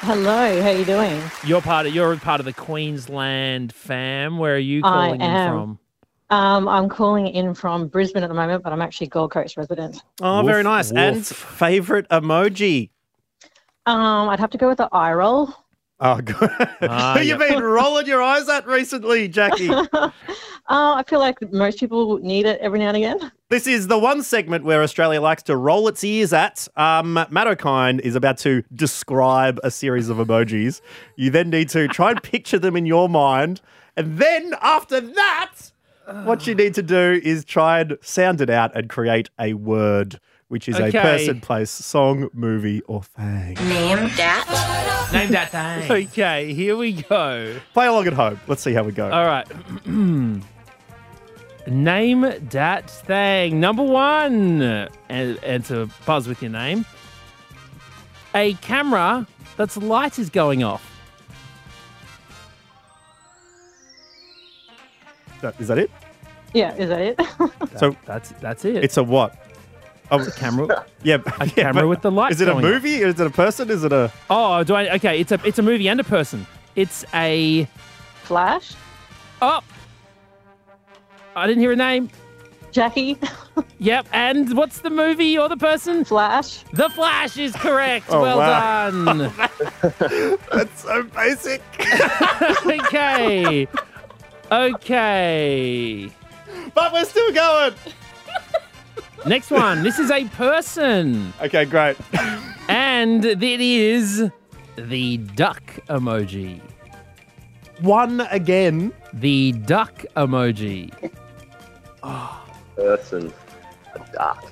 Hello, 0.05 0.61
how 0.61 0.69
are 0.69 0.77
you 0.77 0.85
doing? 0.85 1.19
You're 1.43 1.63
part 1.63 1.87
of 1.87 1.95
you're 1.95 2.15
part 2.17 2.39
of 2.39 2.45
the 2.45 2.53
Queensland 2.53 3.73
fam. 3.73 4.37
Where 4.37 4.53
are 4.53 4.59
you 4.59 4.81
I 4.83 4.89
calling 4.89 5.15
in 5.15 5.21
am. 5.21 5.51
from? 5.51 5.79
Um, 6.29 6.67
I'm 6.67 6.89
calling 6.89 7.25
in 7.25 7.55
from 7.55 7.87
Brisbane 7.87 8.21
at 8.21 8.27
the 8.27 8.35
moment, 8.35 8.63
but 8.63 8.71
I'm 8.71 8.83
actually 8.83 9.07
Gold 9.07 9.31
Coast 9.31 9.57
resident. 9.57 10.03
oh, 10.21 10.43
very 10.43 10.59
Woof, 10.59 10.65
nice. 10.65 10.91
And 10.91 11.25
favorite 11.25 12.07
emoji. 12.09 12.91
Um, 13.87 14.29
I'd 14.29 14.39
have 14.39 14.51
to 14.51 14.59
go 14.59 14.67
with 14.67 14.77
the 14.77 14.89
eye 14.91 15.11
roll. 15.11 15.51
Oh, 15.99 16.19
good. 16.19 16.49
Ah, 16.81 17.15
Who 17.17 17.23
you 17.23 17.37
yeah. 17.39 17.49
been 17.49 17.63
rolling 17.63 18.05
your 18.05 18.21
eyes 18.21 18.49
at 18.49 18.67
recently, 18.67 19.27
Jackie? 19.29 19.69
uh, 19.93 20.11
I 20.67 21.03
feel 21.07 21.19
like 21.19 21.37
most 21.53 21.79
people 21.79 22.17
need 22.17 22.45
it 22.45 22.59
every 22.59 22.79
now 22.79 22.89
and 22.89 22.97
again. 22.97 23.31
This 23.49 23.67
is 23.67 23.87
the 23.87 23.99
one 23.99 24.23
segment 24.23 24.65
where 24.65 24.81
Australia 24.81 25.21
likes 25.21 25.43
to 25.43 25.55
roll 25.55 25.87
its 25.87 26.03
ears 26.03 26.33
at. 26.33 26.67
Um, 26.75 27.13
Matt 27.13 27.29
Okine 27.31 27.99
is 27.99 28.15
about 28.15 28.39
to 28.39 28.63
describe 28.73 29.59
a 29.63 29.69
series 29.69 30.09
of 30.09 30.17
emojis. 30.17 30.81
You 31.15 31.29
then 31.29 31.51
need 31.51 31.69
to 31.69 31.87
try 31.87 32.09
and 32.09 32.23
picture 32.23 32.57
them 32.57 32.75
in 32.75 32.87
your 32.87 33.07
mind. 33.07 33.61
And 33.95 34.17
then 34.17 34.55
after 34.63 34.99
that, 34.99 35.51
what 36.23 36.47
you 36.47 36.55
need 36.55 36.73
to 36.73 36.81
do 36.81 37.21
is 37.23 37.45
try 37.45 37.81
and 37.81 37.99
sound 38.01 38.41
it 38.41 38.49
out 38.49 38.75
and 38.75 38.89
create 38.89 39.29
a 39.39 39.53
word, 39.53 40.19
which 40.47 40.69
is 40.69 40.75
Okay. 40.75 40.97
a 40.97 41.01
person, 41.01 41.41
place, 41.41 41.71
song, 41.71 42.29
movie, 42.33 42.81
or 42.81 43.01
thing. 43.03 43.55
Name 43.55 44.09
that. 44.15 45.09
Name 45.11 45.31
that 45.31 45.51
thing. 45.51 45.91
Okay, 46.09 46.53
here 46.53 46.75
we 46.77 46.93
go. 46.93 47.55
Play 47.73 47.87
along 47.87 48.07
at 48.07 48.13
home. 48.13 48.39
Let's 48.47 48.61
see 48.61 48.73
how 48.73 48.83
we 48.83 48.91
go. 48.91 49.09
All 49.11 49.25
right. 49.25 49.47
Name 51.67 52.21
that 52.51 52.89
thing. 52.91 53.59
Number 53.59 53.81
one, 53.83 54.61
and, 55.09 55.39
and 55.43 55.65
to 55.65 55.89
buzz 56.05 56.27
with 56.27 56.41
your 56.43 56.51
name, 56.51 56.85
a 58.35 58.53
camera 58.55 59.25
that's 59.57 59.75
light 59.77 60.19
is 60.19 60.29
going 60.29 60.63
off. 60.63 60.91
That- 65.41 65.59
Is 65.59 65.67
that 65.69 65.77
it? 65.79 65.89
Yeah, 66.53 66.73
is 66.75 66.89
that 66.89 67.01
it? 67.01 67.19
So 67.79 67.95
That's 68.05 68.29
that's 68.39 68.63
it. 68.63 68.77
it's 68.83 68.95
a 68.97 69.03
what? 69.03 69.35
Oh, 70.11 70.25
camera. 70.35 70.85
yeah, 71.03 71.17
A 71.39 71.45
yeah, 71.45 71.51
camera 71.53 71.87
with 71.87 72.01
the 72.01 72.11
light. 72.11 72.31
Is 72.31 72.41
it 72.41 72.47
a 72.47 72.51
going 72.51 72.65
off. 72.65 72.71
movie? 72.71 72.95
Is 72.95 73.19
it 73.19 73.27
a 73.27 73.29
person? 73.29 73.69
Is 73.69 73.83
it 73.83 73.91
a? 73.91 74.11
Oh, 74.29 74.63
do 74.63 74.75
I? 74.75 74.95
Okay, 74.95 75.19
it's 75.19 75.31
a 75.31 75.39
it's 75.45 75.59
a 75.59 75.63
movie 75.63 75.87
and 75.87 75.99
a 75.99 76.03
person. 76.03 76.45
It's 76.75 77.05
a 77.13 77.67
Flash? 78.23 78.73
oh. 79.41 79.61
I 81.35 81.47
didn't 81.47 81.61
hear 81.61 81.73
a 81.73 81.75
name. 81.75 82.09
Jackie? 82.71 83.17
Yep, 83.79 84.07
and 84.11 84.57
what's 84.57 84.79
the 84.79 84.89
movie 84.89 85.37
or 85.37 85.47
the 85.47 85.55
person? 85.55 86.03
Flash? 86.03 86.63
The 86.73 86.89
Flash 86.89 87.37
is 87.37 87.53
correct. 87.55 88.07
Oh, 88.09 88.21
well 88.21 88.37
wow. 88.37 88.89
done. 88.89 89.17
That's 90.51 90.81
so 90.81 91.03
basic. 91.03 91.61
okay. 92.65 93.65
Okay. 94.51 96.09
but 96.73 96.91
we're 96.91 97.05
still 97.05 97.31
going. 97.31 97.75
Next 99.25 99.49
one. 99.49 99.83
This 99.83 99.97
is 99.99 100.11
a 100.11 100.25
person, 100.25 101.33
Okay, 101.41 101.65
great. 101.65 101.97
and 102.69 103.25
it 103.25 103.41
is 103.41 104.29
the 104.75 105.17
duck 105.17 105.63
emoji. 105.89 106.61
One 107.81 108.21
again. 108.29 108.93
The 109.13 109.53
duck 109.53 110.05
emoji. 110.15 110.91
Oh. 112.03 112.41
Person, 112.75 113.33
a 113.95 113.99
duck. 114.13 114.51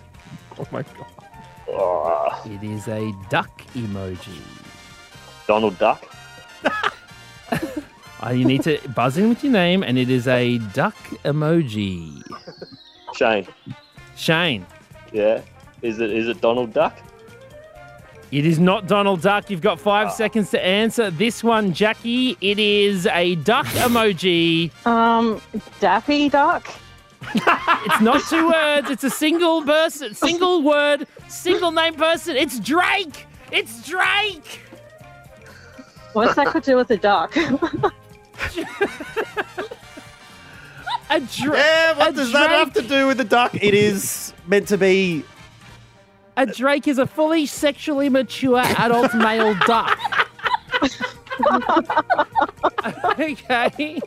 Oh 0.58 0.66
my 0.72 0.82
god. 0.82 1.06
Oh, 1.70 2.42
It 2.46 2.64
is 2.64 2.88
a 2.88 3.14
duck 3.30 3.62
emoji. 3.76 4.40
Donald 5.48 5.78
Duck. 5.78 6.04
Uh, 8.26 8.30
you 8.30 8.46
need 8.46 8.64
to 8.64 8.80
buzz 8.96 9.18
in 9.18 9.28
with 9.28 9.44
your 9.44 9.52
name, 9.52 9.84
and 9.84 9.98
it 9.98 10.10
is 10.10 10.30
a 10.30 10.58
duck 10.72 10.96
emoji. 11.26 12.24
Shane. 13.14 13.46
Shane. 14.16 14.66
Yeah. 15.12 15.42
Is 15.82 16.00
it 16.00 16.12
is 16.12 16.28
it 16.28 16.42
Donald 16.42 16.74
Duck? 16.74 16.98
It 18.32 18.48
is 18.48 18.58
not 18.58 18.88
Donald 18.88 19.22
Duck. 19.22 19.52
You've 19.52 19.62
got 19.62 19.80
five 19.80 20.12
seconds 20.12 20.50
to 20.52 20.66
answer 20.66 21.12
this 21.12 21.44
one, 21.44 21.72
Jackie. 21.72 22.36
It 22.42 22.58
is 22.58 23.06
a 23.06 23.36
duck 23.36 23.68
emoji. 23.68 24.72
Um, 24.88 25.40
Daffy 25.80 26.30
Duck. 26.30 26.68
It's 27.86 28.02
not 28.02 28.22
two 28.30 28.48
words. 28.48 28.90
It's 28.90 29.04
a 29.04 29.10
single 29.10 29.62
person, 29.64 30.14
single 30.16 30.64
word, 30.64 31.06
single 31.28 31.72
name 31.72 31.96
person. 31.96 32.36
It's 32.36 32.60
Drake. 32.60 33.28
It's 33.52 33.88
Drake. 33.88 34.62
What's 36.14 36.36
that 36.36 36.46
got 36.46 36.64
to 36.64 36.72
do 36.72 36.78
with 36.78 36.88
the 36.88 36.98
duck? 36.98 37.36
A 41.10 41.20
Drake. 41.20 41.58
Yeah, 41.58 41.98
what 41.98 42.16
does 42.16 42.32
that 42.34 42.50
have 42.50 42.74
to 42.74 42.82
do 42.82 43.08
with 43.08 43.18
the 43.18 43.24
duck? 43.24 43.54
It 43.56 43.74
is 43.74 44.34
meant 44.48 44.68
to 44.70 44.78
be. 44.78 45.24
A 46.38 46.46
Drake 46.46 46.88
is 46.88 46.98
a 46.98 47.06
fully 47.06 47.46
sexually 47.46 48.10
mature 48.10 48.60
adult 48.78 49.14
male 49.14 49.54
duck. 49.68 50.00
okay. 53.20 54.00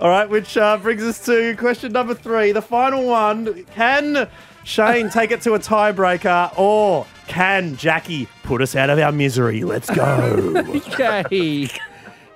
All 0.00 0.08
right, 0.08 0.28
which 0.30 0.56
uh, 0.56 0.76
brings 0.76 1.02
us 1.02 1.24
to 1.26 1.56
question 1.56 1.90
number 1.92 2.14
three, 2.14 2.52
the 2.52 2.62
final 2.62 3.04
one. 3.04 3.64
Can 3.74 4.28
Shane 4.62 5.10
take 5.10 5.32
it 5.32 5.42
to 5.42 5.54
a 5.54 5.58
tiebreaker, 5.58 6.56
or 6.56 7.04
can 7.26 7.76
Jackie 7.76 8.28
put 8.44 8.62
us 8.62 8.76
out 8.76 8.90
of 8.90 8.98
our 9.00 9.10
misery? 9.10 9.64
Let's 9.64 9.90
go. 9.90 10.54
Okay. 11.00 11.68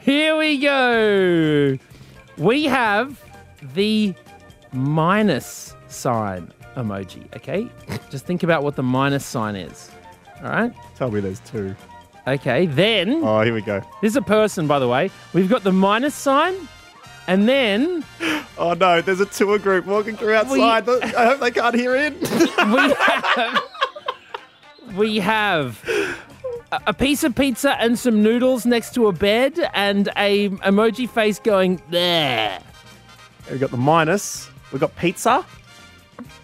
Here 0.02 0.36
we 0.36 0.58
go. 0.58 1.78
We 2.38 2.64
have 2.64 3.22
the 3.74 4.14
minus 4.72 5.76
sign 5.88 6.52
emoji, 6.76 7.24
okay? 7.36 7.68
Just 8.10 8.26
think 8.26 8.42
about 8.42 8.62
what 8.64 8.74
the 8.76 8.82
minus 8.82 9.24
sign 9.24 9.54
is. 9.54 9.90
All 10.42 10.50
right? 10.50 10.72
Tell 10.96 11.10
me 11.10 11.20
there's 11.20 11.40
two. 11.40 11.76
Okay, 12.26 12.66
then 12.66 13.20
Oh, 13.22 13.42
here 13.42 13.54
we 13.54 13.62
go. 13.62 13.80
this 14.00 14.10
is 14.12 14.16
a 14.16 14.22
person, 14.22 14.66
by 14.66 14.78
the 14.78 14.88
way. 14.88 15.10
We've 15.32 15.48
got 15.48 15.62
the 15.64 15.72
minus 15.72 16.14
sign, 16.14 16.54
and 17.28 17.48
then 17.48 18.04
Oh 18.58 18.74
no, 18.74 19.00
there's 19.00 19.20
a 19.20 19.26
tour 19.26 19.58
group 19.58 19.86
walking 19.86 20.16
through 20.16 20.34
outside. 20.34 20.88
I 20.88 21.26
hope 21.26 21.40
they 21.40 21.50
can't 21.50 21.74
hear 21.74 21.94
in. 21.96 22.18
we 22.20 22.92
have 22.94 23.60
we 24.96 25.16
have 25.18 26.18
a- 26.86 26.94
piece 26.94 27.24
of 27.24 27.34
pizza 27.34 27.76
and 27.80 27.98
some 27.98 28.22
noodles 28.22 28.66
next 28.66 28.94
to 28.94 29.06
a 29.06 29.12
bed 29.12 29.58
and 29.74 30.08
a 30.16 30.48
emoji 30.48 31.08
face 31.08 31.38
going 31.38 31.80
there. 31.90 32.58
We've 33.50 33.60
got 33.60 33.70
the 33.70 33.76
minus. 33.76 34.48
We've 34.72 34.80
got 34.80 34.94
pizza. 34.96 35.44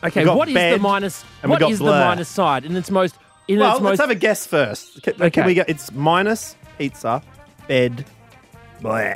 Okay, 0.04 0.24
what 0.26 0.48
is 0.48 0.54
the 0.54 0.78
minus? 0.78 1.22
What 1.44 1.62
is 1.62 1.78
the 1.78 1.84
minus 1.86 2.28
side 2.28 2.64
in 2.64 2.76
its 2.76 2.90
most? 2.90 3.14
In 3.48 3.58
Well, 3.60 3.72
its 3.76 3.80
let's 3.80 3.92
most. 3.92 4.00
have 4.00 4.10
a 4.10 4.14
guess 4.14 4.46
first. 4.46 5.02
Can, 5.02 5.14
Okay. 5.14 5.30
can 5.30 5.46
we 5.46 5.54
get? 5.54 5.68
It's 5.68 5.90
minus 5.92 6.54
pizza, 6.76 7.22
bed, 7.66 8.04
blah. 8.82 9.14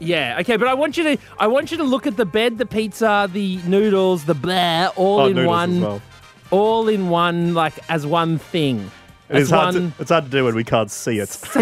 yeah, 0.00 0.38
okay, 0.40 0.56
but 0.56 0.66
I 0.68 0.74
want 0.74 0.96
you 0.96 1.04
to. 1.04 1.16
I 1.38 1.46
want 1.46 1.70
you 1.70 1.76
to 1.78 1.84
look 1.84 2.06
at 2.06 2.16
the 2.16 2.24
bed, 2.26 2.58
the 2.58 2.66
pizza, 2.66 3.28
the 3.32 3.58
noodles, 3.66 4.24
the 4.24 4.34
blah, 4.34 4.88
all 4.96 5.20
Oh, 5.20 5.26
in 5.26 5.46
one, 5.46 5.76
as 5.76 5.80
well. 5.80 6.02
all 6.50 6.88
in 6.88 7.08
one, 7.10 7.54
like 7.54 7.74
as 7.88 8.04
one 8.06 8.38
thing. 8.38 8.90
It 9.30 9.36
As 9.36 9.42
is 9.44 9.50
hard 9.50 9.74
one. 9.74 9.92
to, 9.92 10.00
it's 10.02 10.10
hard 10.10 10.24
to 10.24 10.30
do 10.30 10.44
when 10.44 10.54
we 10.54 10.64
can't 10.64 10.90
see 10.90 11.18
it. 11.20 11.38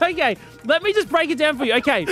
Okay, 0.00 0.36
let 0.64 0.82
me 0.82 0.92
just 0.92 1.08
break 1.08 1.28
it 1.30 1.36
down 1.38 1.58
for 1.58 1.64
you. 1.64 1.74
Okay, 1.74 2.04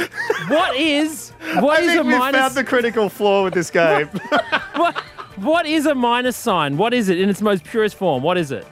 what 0.49 0.77
is 0.77 1.31
what 1.61 1.79
I 1.79 1.83
is 1.83 1.87
think 1.89 2.01
a 2.01 2.05
we've 2.05 2.19
minus? 2.19 2.41
found 2.41 2.55
the 2.55 2.65
critical 2.65 3.09
flaw 3.09 3.45
with 3.45 3.55
this 3.55 3.71
game. 3.71 4.09
what, 4.75 4.97
what 5.37 5.67
is 5.67 5.87
a 5.87 5.95
minus 5.95 6.37
sign? 6.37 6.77
What 6.77 6.93
is 6.93 7.09
it 7.09 7.21
in 7.21 7.29
its 7.31 7.41
most 7.41 7.65
purest 7.65 7.95
form? 7.97 8.23
What 8.23 8.37
is 8.37 8.51
it? 8.51 8.67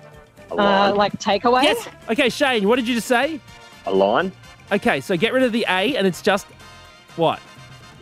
A 0.51 0.55
Uh, 0.55 0.57
line. 0.57 0.97
like 0.97 1.13
takeaway? 1.19 1.63
Yes. 1.63 1.89
Okay, 2.11 2.29
Shane, 2.29 2.69
what 2.69 2.77
did 2.77 2.87
you 2.89 2.95
just 2.97 3.07
say? 3.09 3.41
a 3.87 3.93
line. 3.93 4.33
Okay, 4.73 5.01
so 5.01 5.17
get 5.17 5.33
rid 5.33 5.43
of 5.45 5.53
the 5.53 5.65
A 5.69 5.97
and 5.97 6.07
it's 6.07 6.21
just 6.23 6.47
what? 7.17 7.41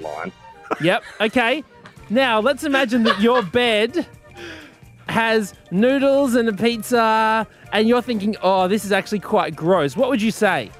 Line. 0.01 0.33
Yep. 0.81 1.03
Okay. 1.21 1.63
Now 2.09 2.41
let's 2.41 2.65
imagine 2.65 3.03
that 3.05 3.21
your 3.21 3.43
bed 3.43 4.07
has 5.09 5.55
noodles 5.71 6.35
and 6.35 6.49
a 6.49 6.53
pizza, 6.53 7.47
and 7.73 7.89
you're 7.89 8.03
thinking, 8.03 8.37
"Oh, 8.43 8.69
this 8.69 8.85
is 8.85 8.93
actually 8.93 9.21
quite 9.21 9.55
gross." 9.57 9.97
What 9.97 10.09
would 10.09 10.23
you 10.23 10.31
say? 10.31 10.71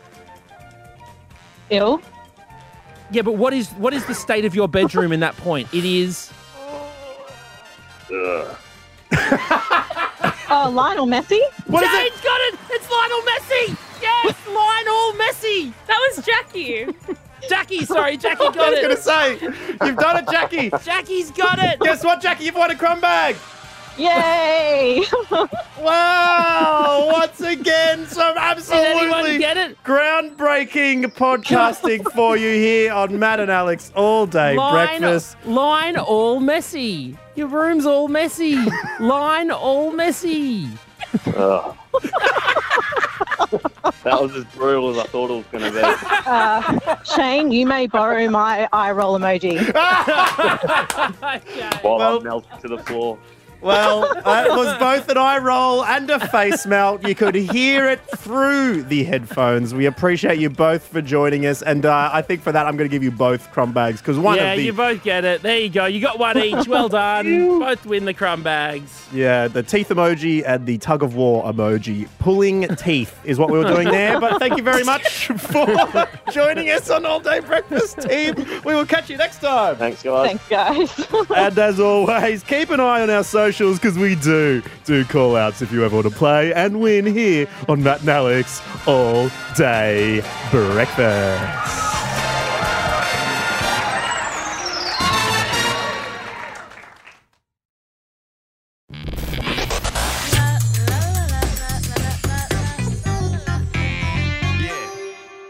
Ill. 1.71 2.01
Yeah, 3.11 3.23
but 3.23 3.33
what 3.33 3.53
is 3.53 3.71
what 3.73 3.93
is 3.93 4.05
the 4.07 4.15
state 4.15 4.45
of 4.45 4.55
your 4.55 4.69
bedroom 4.69 5.13
in 5.13 5.21
that 5.21 5.37
point? 5.37 5.73
It 5.73 5.85
is. 5.85 6.31
Ugh. 8.13 8.57
Oh, 10.55 10.69
Lionel 10.71 11.07
Messi. 11.07 11.41
What 11.67 11.83
is 11.83 11.91
it? 11.91 12.13
Shane's 12.13 12.21
got 12.21 12.41
it. 12.43 12.59
It's 12.71 12.91
Lionel 12.91 13.23
Messi. 13.23 13.77
Yes, 14.03 14.37
Lionel 14.47 15.13
Messi. 15.15 15.73
That 15.87 15.99
was 16.15 16.25
Jackie. 16.27 16.87
Jackie, 17.49 17.85
sorry, 17.87 18.17
Jackie 18.19 18.45
got 18.53 18.73
it. 18.75 18.85
I 18.85 18.89
was 18.89 18.97
going 18.97 18.97
to 18.97 19.03
say, 19.03 19.87
you've 19.87 19.97
done 19.97 20.19
it, 20.19 20.29
Jackie. 20.31 20.71
Jackie's 20.85 21.31
got 21.31 21.59
it. 21.59 21.81
Guess 21.81 22.05
what, 22.05 22.21
Jackie? 22.21 22.45
You've 22.45 22.55
won 22.55 22.71
a 22.71 22.77
crumb 22.77 23.01
bag. 23.01 23.37
Yay! 23.99 25.03
Wow! 25.83 27.09
Once 27.13 27.41
again, 27.41 28.07
some 28.07 28.35
Did 28.35 28.43
anyone 28.45 29.09
absolutely 29.09 29.39
get 29.39 29.57
it? 29.57 29.83
groundbreaking 29.83 31.07
podcasting 31.15 32.05
for 32.13 32.37
you 32.37 32.51
here 32.51 32.93
on 32.93 33.19
Matt 33.19 33.41
and 33.41 33.51
Alex 33.51 33.91
all 33.97 34.25
day 34.27 34.55
Line, 34.55 35.01
breakfast. 35.01 35.37
line 35.45 35.97
all 35.97 36.39
messy. 36.39 37.19
Your 37.35 37.49
room's 37.49 37.85
all 37.85 38.07
messy. 38.07 38.57
line 39.01 39.51
all 39.51 39.91
messy. 39.93 40.69
Ugh. 41.35 41.77
that 44.05 44.23
was 44.23 44.37
as 44.37 44.45
brutal 44.55 44.91
as 44.91 44.99
I 44.99 45.05
thought 45.09 45.31
it 45.31 45.35
was 45.35 45.47
going 45.51 45.65
to 45.65 45.73
be. 45.73 45.81
Uh, 46.27 46.79
Shane, 47.03 47.51
you 47.51 47.67
may 47.67 47.89
borrow 47.89 48.29
my 48.31 48.69
eye 48.73 48.93
roll 48.93 49.19
emoji. 49.19 49.59
Okay. 49.59 49.73
While 51.83 51.99
Well- 51.99 52.21
I 52.21 52.23
melted 52.23 52.61
to 52.61 52.69
the 52.69 52.79
floor. 52.79 53.19
Well, 53.63 54.05
uh, 54.05 54.47
it 54.49 54.57
was 54.57 54.77
both 54.79 55.09
an 55.09 55.17
eye 55.17 55.39
roll 55.39 55.85
and 55.85 56.11
a 56.11 56.27
face 56.29 56.67
melt. 56.67 57.07
You 57.07 57.15
could 57.15 57.35
hear 57.35 57.89
it 57.89 58.01
through 58.17 58.83
the 58.83 59.05
headphones. 59.05 59.73
We 59.75 59.87
appreciate 59.87 60.39
you 60.39 60.51
both 60.51 60.87
for 60.87 61.01
joining 61.01 61.47
us, 61.47 61.63
and 61.63 61.87
uh, 61.87 62.11
I 62.13 62.23
think 62.23 62.43
for 62.43 62.51
that 62.53 62.67
I'm 62.67 62.77
going 62.77 62.89
to 62.89 62.95
give 62.95 63.03
you 63.05 63.11
both 63.13 63.51
crumb 63.53 63.73
bags 63.73 64.01
because 64.01 64.19
one 64.19 64.37
yeah, 64.37 64.53
of 64.53 64.59
the 64.59 64.65
you 64.65 64.73
both 64.73 65.03
get 65.05 65.25
it. 65.25 65.43
There 65.43 65.59
you 65.59 65.69
go. 65.69 65.87
You 65.87 66.01
got 66.01 66.19
one 66.19 66.39
each. 66.39 66.67
Well 66.67 66.89
done. 66.93 67.61
both 67.61 67.87
win 67.87 68.05
the 68.05 68.15
crumb 68.15 68.43
bags. 68.43 69.07
yeah 69.13 69.49
the 69.49 69.63
teeth 69.63 69.89
emoji 69.89 70.43
and 70.47 70.67
the 70.67 70.79
tug 70.79 71.03
of 71.03 71.15
war 71.15 71.45
emoji. 71.45 72.09
Pulling 72.19 72.67
teeth 72.77 73.19
is 73.25 73.39
what 73.39 73.51
we 73.51 73.59
were 73.59 73.65
doing 73.65 73.89
there. 73.89 74.19
But 74.21 74.39
thank 74.39 74.57
you 74.57 74.63
very 74.63 74.85
much 74.85 75.27
for 75.29 75.67
joining 76.33 76.71
us 76.71 76.91
on 76.91 77.07
All 77.07 77.21
Day 77.21 77.41
Breakfast, 77.41 78.01
team. 78.01 78.35
We 78.65 78.75
will 78.75 78.87
catch 78.87 79.09
you 79.11 79.17
next 79.17 79.41
time. 79.41 79.77
Thanks, 79.77 80.03
guys. 80.03 80.27
Thanks, 80.29 80.49
guys. 80.49 81.27
And 81.35 81.59
as 81.59 81.79
always, 81.81 82.43
keep 82.43 82.71
an 82.71 82.81
eye 82.81 83.03
on 83.03 83.11
our 83.11 83.25
socials 83.53 83.79
because 83.79 83.99
we 83.99 84.15
do 84.15 84.63
do 84.87 85.05
call 85.05 85.37
outs 85.37 85.61
if 85.61 85.71
you 85.71 85.85
ever 85.85 85.97
want 85.97 86.09
to 86.09 86.15
play 86.15 86.55
and 86.55 86.81
win 86.81 87.05
here 87.05 87.47
on 87.69 87.83
Matt 87.83 88.01
and 88.01 88.09
Alex 88.09 88.63
All 88.87 89.31
Day 89.55 90.23
Breakfast. 90.51 91.79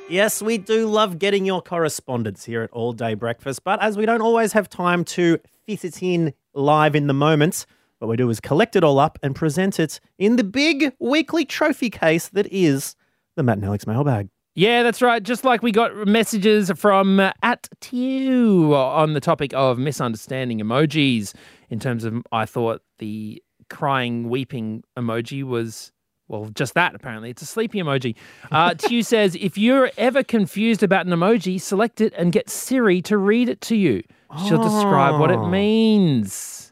Yes, 0.09 0.43
we 0.43 0.59
do 0.59 0.89
love 0.89 1.19
getting 1.21 1.47
your 1.47 1.63
correspondence 1.63 2.45
here 2.45 2.63
at 2.63 2.71
All 2.73 2.93
Day 2.93 3.15
Breakfast, 3.15 3.63
but 3.63 3.81
as 3.81 3.97
we 3.97 4.07
don't 4.07 4.21
always 4.21 4.53
have 4.55 4.69
time 4.69 5.05
to 5.05 5.39
fit 5.65 5.85
it 5.85 6.03
in 6.03 6.35
live 6.53 6.95
in 6.95 7.07
the 7.07 7.15
moment, 7.15 7.65
what 8.03 8.11
we 8.11 8.17
do 8.17 8.29
is 8.31 8.41
collect 8.41 8.75
it 8.77 8.83
all 8.85 8.99
up 8.99 9.19
and 9.23 9.35
present 9.35 9.79
it 9.79 10.01
in 10.19 10.37
the 10.37 10.45
big 10.45 10.93
weekly 10.99 11.45
trophy 11.45 11.89
case 11.89 12.29
that 12.31 12.47
is 12.53 12.97
the 13.37 13.43
Matt 13.43 13.59
and 13.59 13.65
Alex 13.67 13.87
mailbag. 13.87 14.29
Yeah, 14.55 14.83
that's 14.83 15.01
right. 15.01 15.23
Just 15.23 15.45
like 15.45 15.63
we 15.63 15.73
got 15.73 15.97
messages 16.07 16.71
from 16.77 17.21
uh, 17.21 17.33
at 17.43 17.69
Tew 17.81 18.75
on 18.75 19.15
the 19.15 19.21
topic 19.21 19.55
of 19.55 19.79
misunderstanding 19.79 20.61
emojis. 20.61 21.33
In 21.71 21.79
terms 21.81 22.05
of, 22.05 22.23
I 22.33 22.45
thought 22.45 22.83
the 22.99 23.43
crying, 23.71 24.29
weeping 24.29 24.83
emoji 24.99 25.43
was. 25.45 25.91
Well, 26.29 26.47
just 26.55 26.75
that, 26.75 26.95
apparently. 26.95 27.31
It's 27.31 27.43
a 27.43 27.47
sleepy 27.47 27.79
emoji. 27.81 28.15
Uh, 28.51 28.75
Tew 28.79 29.03
says 29.03 29.37
if 29.37 29.57
you're 29.57 29.91
ever 29.97 30.23
confused 30.23 30.83
about 30.83 31.07
an 31.07 31.13
emoji, 31.13 31.61
select 31.61 32.01
it 32.01 32.13
and 32.17 32.33
get 32.33 32.51
Siri 32.51 33.01
to 33.03 33.17
read 33.17 33.49
it 33.49 33.61
to 33.63 33.77
you. 33.77 34.03
She'll 34.47 34.63
describe 34.63 35.21
what 35.21 35.31
it 35.31 35.39
Oh. 35.39 35.49
means. 35.49 36.72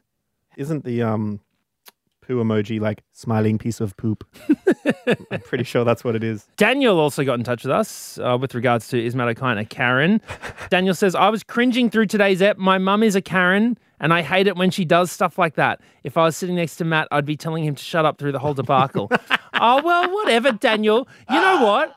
Isn't 0.57 0.85
the 0.85 1.03
um 1.03 1.41
poo 2.21 2.43
emoji 2.43 2.81
like 2.81 3.03
smiling 3.13 3.59
piece 3.59 3.81
of 3.81 3.97
poop? 3.97 4.25
I'm 5.31 5.41
pretty 5.41 5.65
sure 5.65 5.85
that's 5.85 6.05
what 6.05 6.15
it 6.15 6.23
is. 6.23 6.47
Daniel 6.57 6.99
also 6.99 7.25
got 7.25 7.39
in 7.39 7.45
touch 7.45 7.65
with 7.65 7.73
us 7.73 8.19
uh, 8.19 8.37
with 8.41 8.55
regards 8.55 8.89
to 8.89 9.05
Is 9.05 9.17
Matt 9.17 9.37
Karen. 9.71 10.21
Daniel 10.71 10.95
says, 10.95 11.15
I 11.15 11.29
was 11.29 11.43
cringing 11.43 11.91
through 11.91 12.07
today's 12.07 12.41
ep. 12.41 12.59
My 12.59 12.79
mum 12.79 13.03
is 13.03 13.17
a 13.17 13.23
Karen 13.23 13.79
And 14.01 14.13
I 14.13 14.23
hate 14.23 14.47
it 14.47 14.57
when 14.57 14.71
she 14.71 14.85
does 14.85 15.11
stuff 15.11 15.39
like 15.39 15.55
that. 15.57 15.81
If 16.05 16.17
I 16.17 16.25
was 16.25 16.37
sitting 16.37 16.57
next 16.57 16.77
to 16.77 16.85
Matt, 16.85 17.09
I'd 17.11 17.27
be 17.27 17.37
telling 17.37 17.65
him 17.65 17.75
to 17.75 17.83
shut 17.83 18.05
up 18.05 18.19
through 18.19 18.33
the 18.33 18.39
whole 18.39 18.55
debacle. 18.55 19.11
oh, 19.55 19.83
well, 19.83 20.11
whatever, 20.13 20.53
Daniel. 20.53 21.09
You 21.31 21.41
know 21.41 21.65
what? 21.65 21.97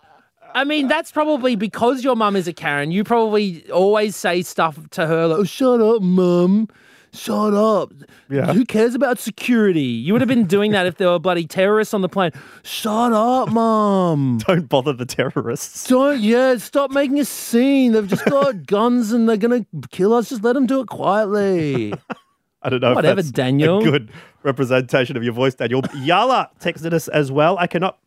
I 0.55 0.63
mean, 0.65 0.87
that's 0.87 1.11
probably 1.11 1.55
because 1.55 2.03
your 2.03 2.15
mum 2.15 2.35
is 2.35 2.47
a 2.47 2.53
Karen. 2.53 2.91
You 2.91 3.03
probably 3.03 3.69
always 3.71 4.15
say 4.15 4.41
stuff 4.41 4.89
to 4.91 5.07
her 5.07 5.27
like, 5.27 5.39
oh, 5.39 5.43
shut 5.43 5.81
up, 5.81 6.01
mum. 6.01 6.67
Shut 7.13 7.53
up. 7.53 7.93
Yeah. 8.27 8.53
Who 8.53 8.65
cares 8.65 8.95
about 8.95 9.19
security? 9.19 9.81
You 9.81 10.13
would 10.13 10.21
have 10.21 10.27
been 10.27 10.45
doing 10.45 10.71
that 10.71 10.87
if 10.87 10.97
there 10.97 11.09
were 11.09 11.19
bloody 11.19 11.45
terrorists 11.45 11.93
on 11.93 12.01
the 12.01 12.09
plane. 12.09 12.31
Shut 12.63 13.13
up, 13.13 13.49
mom. 13.49 14.39
Don't 14.47 14.67
bother 14.67 14.93
the 14.93 15.05
terrorists. 15.05 15.87
Don't, 15.87 16.19
yeah, 16.19 16.57
stop 16.57 16.89
making 16.89 17.19
a 17.19 17.25
scene. 17.25 17.91
They've 17.91 18.07
just 18.07 18.25
got 18.25 18.65
guns 18.67 19.11
and 19.11 19.29
they're 19.29 19.37
going 19.37 19.63
to 19.63 19.87
kill 19.89 20.13
us. 20.13 20.29
Just 20.29 20.43
let 20.43 20.53
them 20.53 20.65
do 20.65 20.79
it 20.79 20.87
quietly. 20.87 21.93
I 22.63 22.69
don't 22.69 22.79
know. 22.79 22.95
Whatever, 22.95 23.19
if 23.19 23.25
that's 23.25 23.31
Daniel. 23.31 23.79
A 23.79 23.83
good 23.83 24.11
representation 24.41 25.15
of 25.15 25.23
your 25.23 25.33
voice, 25.33 25.53
Daniel. 25.53 25.81
Yala 25.83 26.47
texted 26.59 26.93
us 26.93 27.09
as 27.09 27.31
well. 27.31 27.57
I 27.59 27.67
cannot, 27.67 27.99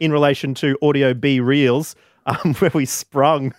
in 0.00 0.10
relation 0.10 0.54
to 0.54 0.78
audio 0.80 1.12
B 1.12 1.40
reels, 1.40 1.96
um, 2.24 2.54
where 2.54 2.70
we 2.72 2.86
sprung 2.86 3.52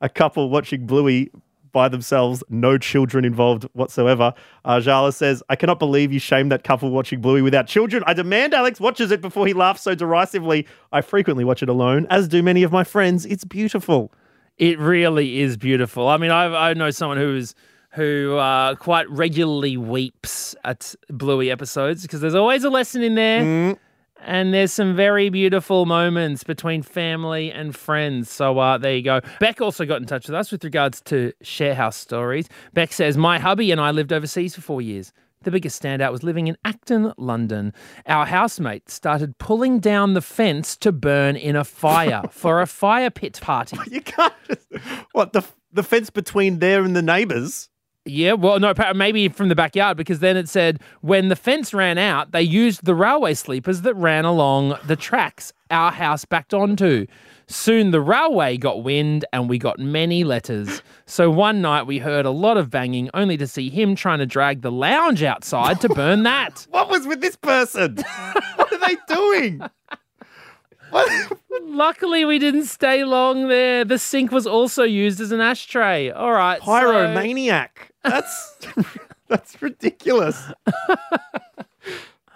a 0.00 0.08
couple 0.08 0.48
watching 0.50 0.86
Bluey 0.86 1.30
by 1.72 1.88
themselves, 1.88 2.42
no 2.48 2.78
children 2.78 3.24
involved 3.24 3.64
whatsoever. 3.72 4.34
Uh, 4.64 4.80
Jala 4.80 5.12
says, 5.12 5.42
I 5.48 5.56
cannot 5.56 5.78
believe 5.78 6.12
you 6.12 6.18
shamed 6.18 6.52
that 6.52 6.64
couple 6.64 6.90
watching 6.90 7.20
Bluey 7.20 7.42
without 7.42 7.66
children. 7.66 8.02
I 8.06 8.14
demand 8.14 8.54
Alex 8.54 8.78
watches 8.80 9.10
it 9.10 9.20
before 9.20 9.46
he 9.46 9.52
laughs 9.52 9.82
so 9.82 9.94
derisively. 9.94 10.66
I 10.92 11.00
frequently 11.00 11.44
watch 11.44 11.62
it 11.62 11.68
alone, 11.68 12.06
as 12.10 12.28
do 12.28 12.42
many 12.42 12.62
of 12.62 12.72
my 12.72 12.84
friends. 12.84 13.26
It's 13.26 13.44
beautiful. 13.44 14.12
It 14.58 14.78
really 14.78 15.40
is 15.40 15.56
beautiful. 15.56 16.08
I 16.08 16.18
mean, 16.18 16.30
I, 16.30 16.70
I 16.70 16.74
know 16.74 16.90
someone 16.90 17.18
who's 17.18 17.54
who 17.94 18.36
uh, 18.36 18.74
quite 18.76 19.08
regularly 19.10 19.76
weeps 19.76 20.54
at 20.64 20.94
Bluey 21.10 21.50
episodes 21.50 22.02
because 22.02 22.20
there's 22.22 22.34
always 22.34 22.64
a 22.64 22.70
lesson 22.70 23.02
in 23.02 23.14
there. 23.14 23.76
And 24.24 24.54
there's 24.54 24.72
some 24.72 24.94
very 24.94 25.28
beautiful 25.30 25.84
moments 25.84 26.44
between 26.44 26.82
family 26.82 27.50
and 27.50 27.74
friends. 27.74 28.30
So 28.30 28.58
uh, 28.58 28.78
there 28.78 28.94
you 28.94 29.02
go. 29.02 29.20
Beck 29.40 29.60
also 29.60 29.84
got 29.84 30.00
in 30.00 30.06
touch 30.06 30.26
with 30.26 30.34
us 30.34 30.52
with 30.52 30.62
regards 30.64 31.00
to 31.02 31.32
share 31.42 31.74
house 31.74 31.96
stories. 31.96 32.48
Beck 32.72 32.92
says, 32.92 33.16
My 33.16 33.38
hubby 33.38 33.72
and 33.72 33.80
I 33.80 33.90
lived 33.90 34.12
overseas 34.12 34.54
for 34.54 34.60
four 34.60 34.80
years. 34.80 35.12
The 35.42 35.50
biggest 35.50 35.82
standout 35.82 36.12
was 36.12 36.22
living 36.22 36.46
in 36.46 36.56
Acton, 36.64 37.12
London. 37.18 37.72
Our 38.06 38.26
housemate 38.26 38.88
started 38.88 39.38
pulling 39.38 39.80
down 39.80 40.14
the 40.14 40.20
fence 40.20 40.76
to 40.78 40.92
burn 40.92 41.34
in 41.34 41.56
a 41.56 41.64
fire 41.64 42.22
for 42.30 42.60
a 42.60 42.66
fire 42.66 43.10
pit 43.10 43.40
party. 43.40 43.76
You 43.90 44.00
can't 44.00 44.32
just, 44.46 44.68
what, 45.12 45.32
the, 45.32 45.44
the 45.72 45.82
fence 45.82 46.10
between 46.10 46.60
there 46.60 46.84
and 46.84 46.94
the 46.94 47.02
neighbours? 47.02 47.68
Yeah, 48.04 48.32
well, 48.32 48.58
no, 48.58 48.74
maybe 48.96 49.28
from 49.28 49.48
the 49.48 49.54
backyard 49.54 49.96
because 49.96 50.18
then 50.18 50.36
it 50.36 50.48
said 50.48 50.80
when 51.02 51.28
the 51.28 51.36
fence 51.36 51.72
ran 51.72 51.98
out, 51.98 52.32
they 52.32 52.42
used 52.42 52.84
the 52.84 52.96
railway 52.96 53.34
sleepers 53.34 53.82
that 53.82 53.94
ran 53.94 54.24
along 54.24 54.76
the 54.86 54.96
tracks 54.96 55.52
our 55.70 55.92
house 55.92 56.24
backed 56.24 56.52
onto. 56.52 57.06
Soon 57.46 57.92
the 57.92 58.00
railway 58.00 58.56
got 58.56 58.82
wind 58.82 59.24
and 59.32 59.48
we 59.48 59.56
got 59.56 59.78
many 59.78 60.24
letters. 60.24 60.82
So 61.06 61.30
one 61.30 61.60
night 61.62 61.86
we 61.86 61.98
heard 61.98 62.26
a 62.26 62.30
lot 62.30 62.56
of 62.56 62.70
banging 62.70 63.08
only 63.14 63.36
to 63.36 63.46
see 63.46 63.68
him 63.70 63.94
trying 63.94 64.18
to 64.18 64.26
drag 64.26 64.62
the 64.62 64.72
lounge 64.72 65.22
outside 65.22 65.80
to 65.82 65.88
burn 65.90 66.22
that. 66.24 66.66
What 66.70 66.88
was 66.90 67.06
with 67.06 67.20
this 67.20 67.36
person? 67.36 67.96
what 68.56 68.72
are 68.72 68.78
they 68.88 68.96
doing? 69.14 69.62
Luckily, 71.62 72.24
we 72.24 72.38
didn't 72.38 72.64
stay 72.66 73.04
long 73.04 73.48
there. 73.48 73.84
The 73.84 73.98
sink 73.98 74.30
was 74.32 74.46
also 74.46 74.82
used 74.82 75.20
as 75.20 75.32
an 75.32 75.40
ashtray. 75.40 76.10
All 76.10 76.32
right. 76.32 76.60
so- 76.60 76.66
Pyromaniac. 76.66 77.68
That's 78.04 78.56
that's 79.28 79.62
ridiculous. 79.62 80.50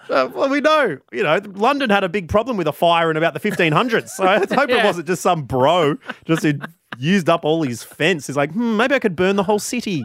Uh, 0.08 0.28
well, 0.32 0.48
we 0.48 0.60
know, 0.60 0.98
you 1.10 1.22
know, 1.22 1.40
London 1.54 1.90
had 1.90 2.04
a 2.04 2.08
big 2.08 2.28
problem 2.28 2.56
with 2.56 2.68
a 2.68 2.72
fire 2.72 3.10
in 3.10 3.16
about 3.16 3.34
the 3.34 3.40
1500s. 3.40 4.08
So 4.10 4.24
I 4.24 4.38
hope 4.38 4.70
it 4.70 4.84
wasn't 4.84 5.06
just 5.08 5.22
some 5.22 5.42
bro 5.42 5.96
just 6.24 6.42
who 6.42 6.52
used 6.98 7.28
up 7.28 7.44
all 7.44 7.62
his 7.62 7.82
fence. 7.82 8.26
He's 8.26 8.36
like, 8.36 8.52
hmm, 8.52 8.76
maybe 8.76 8.94
I 8.94 8.98
could 8.98 9.16
burn 9.16 9.36
the 9.36 9.42
whole 9.42 9.58
city. 9.58 10.04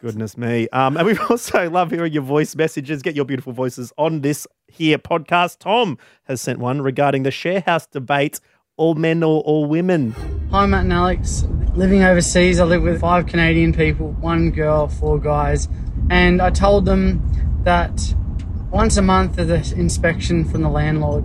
Goodness 0.00 0.36
me. 0.36 0.68
Um, 0.68 0.96
and 0.96 1.06
we 1.06 1.18
also 1.30 1.68
love 1.68 1.90
hearing 1.90 2.12
your 2.12 2.22
voice 2.22 2.54
messages. 2.54 3.02
Get 3.02 3.16
your 3.16 3.24
beautiful 3.24 3.52
voices 3.52 3.92
on 3.98 4.20
this 4.20 4.46
here 4.68 4.98
podcast. 4.98 5.58
Tom 5.58 5.98
has 6.24 6.40
sent 6.40 6.60
one 6.60 6.80
regarding 6.82 7.24
the 7.24 7.32
share 7.32 7.60
house 7.66 7.86
debate 7.86 8.40
all 8.76 8.94
men 8.94 9.24
or 9.24 9.40
all 9.40 9.66
women. 9.66 10.12
Hi, 10.52 10.64
Matt 10.66 10.84
and 10.84 10.92
Alex. 10.92 11.44
Living 11.74 12.02
overseas, 12.02 12.58
I 12.58 12.64
live 12.64 12.82
with 12.82 13.00
five 13.00 13.26
Canadian 13.26 13.72
people, 13.72 14.12
one 14.12 14.50
girl, 14.50 14.88
four 14.88 15.18
guys, 15.18 15.68
and 16.10 16.42
I 16.42 16.50
told 16.50 16.84
them 16.86 17.22
that 17.62 18.14
once 18.70 18.96
a 18.96 19.02
month 19.02 19.36
there's 19.36 19.72
an 19.72 19.80
inspection 19.80 20.44
from 20.44 20.62
the 20.62 20.68
landlord. 20.68 21.24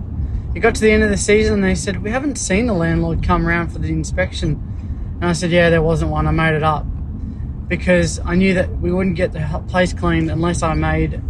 It 0.54 0.60
got 0.60 0.74
to 0.76 0.80
the 0.80 0.92
end 0.92 1.02
of 1.02 1.10
the 1.10 1.16
season, 1.16 1.54
and 1.54 1.64
they 1.64 1.74
said, 1.74 2.02
We 2.02 2.10
haven't 2.10 2.36
seen 2.36 2.66
the 2.66 2.74
landlord 2.74 3.22
come 3.22 3.46
around 3.46 3.70
for 3.70 3.80
the 3.80 3.88
inspection. 3.88 5.16
And 5.16 5.24
I 5.24 5.32
said, 5.32 5.50
Yeah, 5.50 5.70
there 5.70 5.82
wasn't 5.82 6.12
one. 6.12 6.28
I 6.28 6.30
made 6.30 6.54
it 6.54 6.62
up. 6.62 6.86
Because 7.66 8.20
I 8.20 8.36
knew 8.36 8.54
that 8.54 8.70
we 8.78 8.92
wouldn't 8.92 9.16
get 9.16 9.32
the 9.32 9.64
place 9.68 9.92
cleaned 9.92 10.30
unless 10.30 10.62
I 10.62 10.74
made 10.74 11.20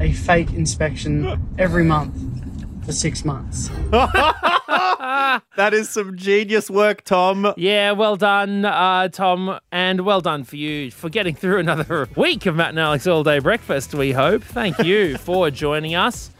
a 0.00 0.12
fake 0.12 0.52
inspection 0.52 1.54
every 1.58 1.84
month 1.84 2.16
for 2.86 2.92
six 2.92 3.24
months. 3.24 3.70
That 5.56 5.74
is 5.74 5.90
some 5.90 6.16
genius 6.16 6.70
work, 6.70 7.02
Tom. 7.04 7.52
Yeah, 7.56 7.92
well 7.92 8.16
done, 8.16 8.64
uh, 8.64 9.08
Tom, 9.08 9.58
and 9.70 10.02
well 10.02 10.20
done 10.20 10.44
for 10.44 10.56
you 10.56 10.90
for 10.90 11.08
getting 11.08 11.34
through 11.34 11.58
another 11.58 12.08
week 12.16 12.46
of 12.46 12.56
Matt 12.56 12.70
and 12.70 12.78
Alex 12.78 13.06
All 13.06 13.22
Day 13.22 13.40
Breakfast, 13.40 13.94
we 13.94 14.12
hope. 14.12 14.42
Thank 14.42 14.78
you 14.78 15.16
for 15.18 15.50
joining 15.50 15.94
us. 15.94 16.30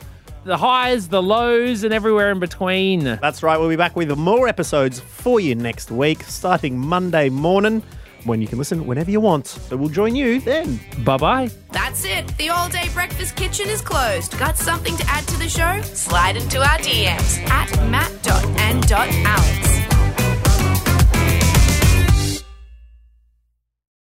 The 0.45 0.57
highs, 0.57 1.09
the 1.09 1.23
lows, 1.23 1.85
and 1.85 1.93
everywhere 1.93 2.31
in 2.31 2.41
between. 2.41 3.05
That's 3.05 3.43
right. 3.43 3.59
We'll 3.59 3.69
be 3.69 3.77
back 3.77 3.95
with 3.95 4.17
more 4.17 4.49
episodes 4.49 4.99
for 5.01 5.39
you 5.39 5.55
next 5.55 5.91
week, 5.91 6.23
starting 6.23 6.79
Monday 6.79 7.29
morning, 7.29 7.83
when 8.25 8.41
you 8.41 8.49
can 8.49 8.59
listen 8.59 8.87
whenever 8.87 9.11
you 9.11 9.21
want. 9.21 9.47
So 9.47 9.77
we'll 9.77 9.89
join 9.89 10.15
you 10.15 10.41
then. 10.41 10.81
Bye 11.05 11.17
bye. 11.17 11.51
That's 11.71 12.05
it. 12.05 12.27
The 12.39 12.51
all 12.51 12.69
day 12.69 12.89
breakfast 12.93 13.37
kitchen 13.37 13.69
is 13.69 13.81
closed. 13.81 14.39
Got 14.39 14.57
something 14.57 14.97
to 14.97 15.05
add 15.07 15.27
to 15.29 15.39
the 15.39 15.49
show? 15.49 15.81
Slide 15.83 16.37
into 16.37 16.61
our 16.61 16.79
DMs 16.79 17.39
at 17.49 17.71
matt.and.alex. 17.91 19.90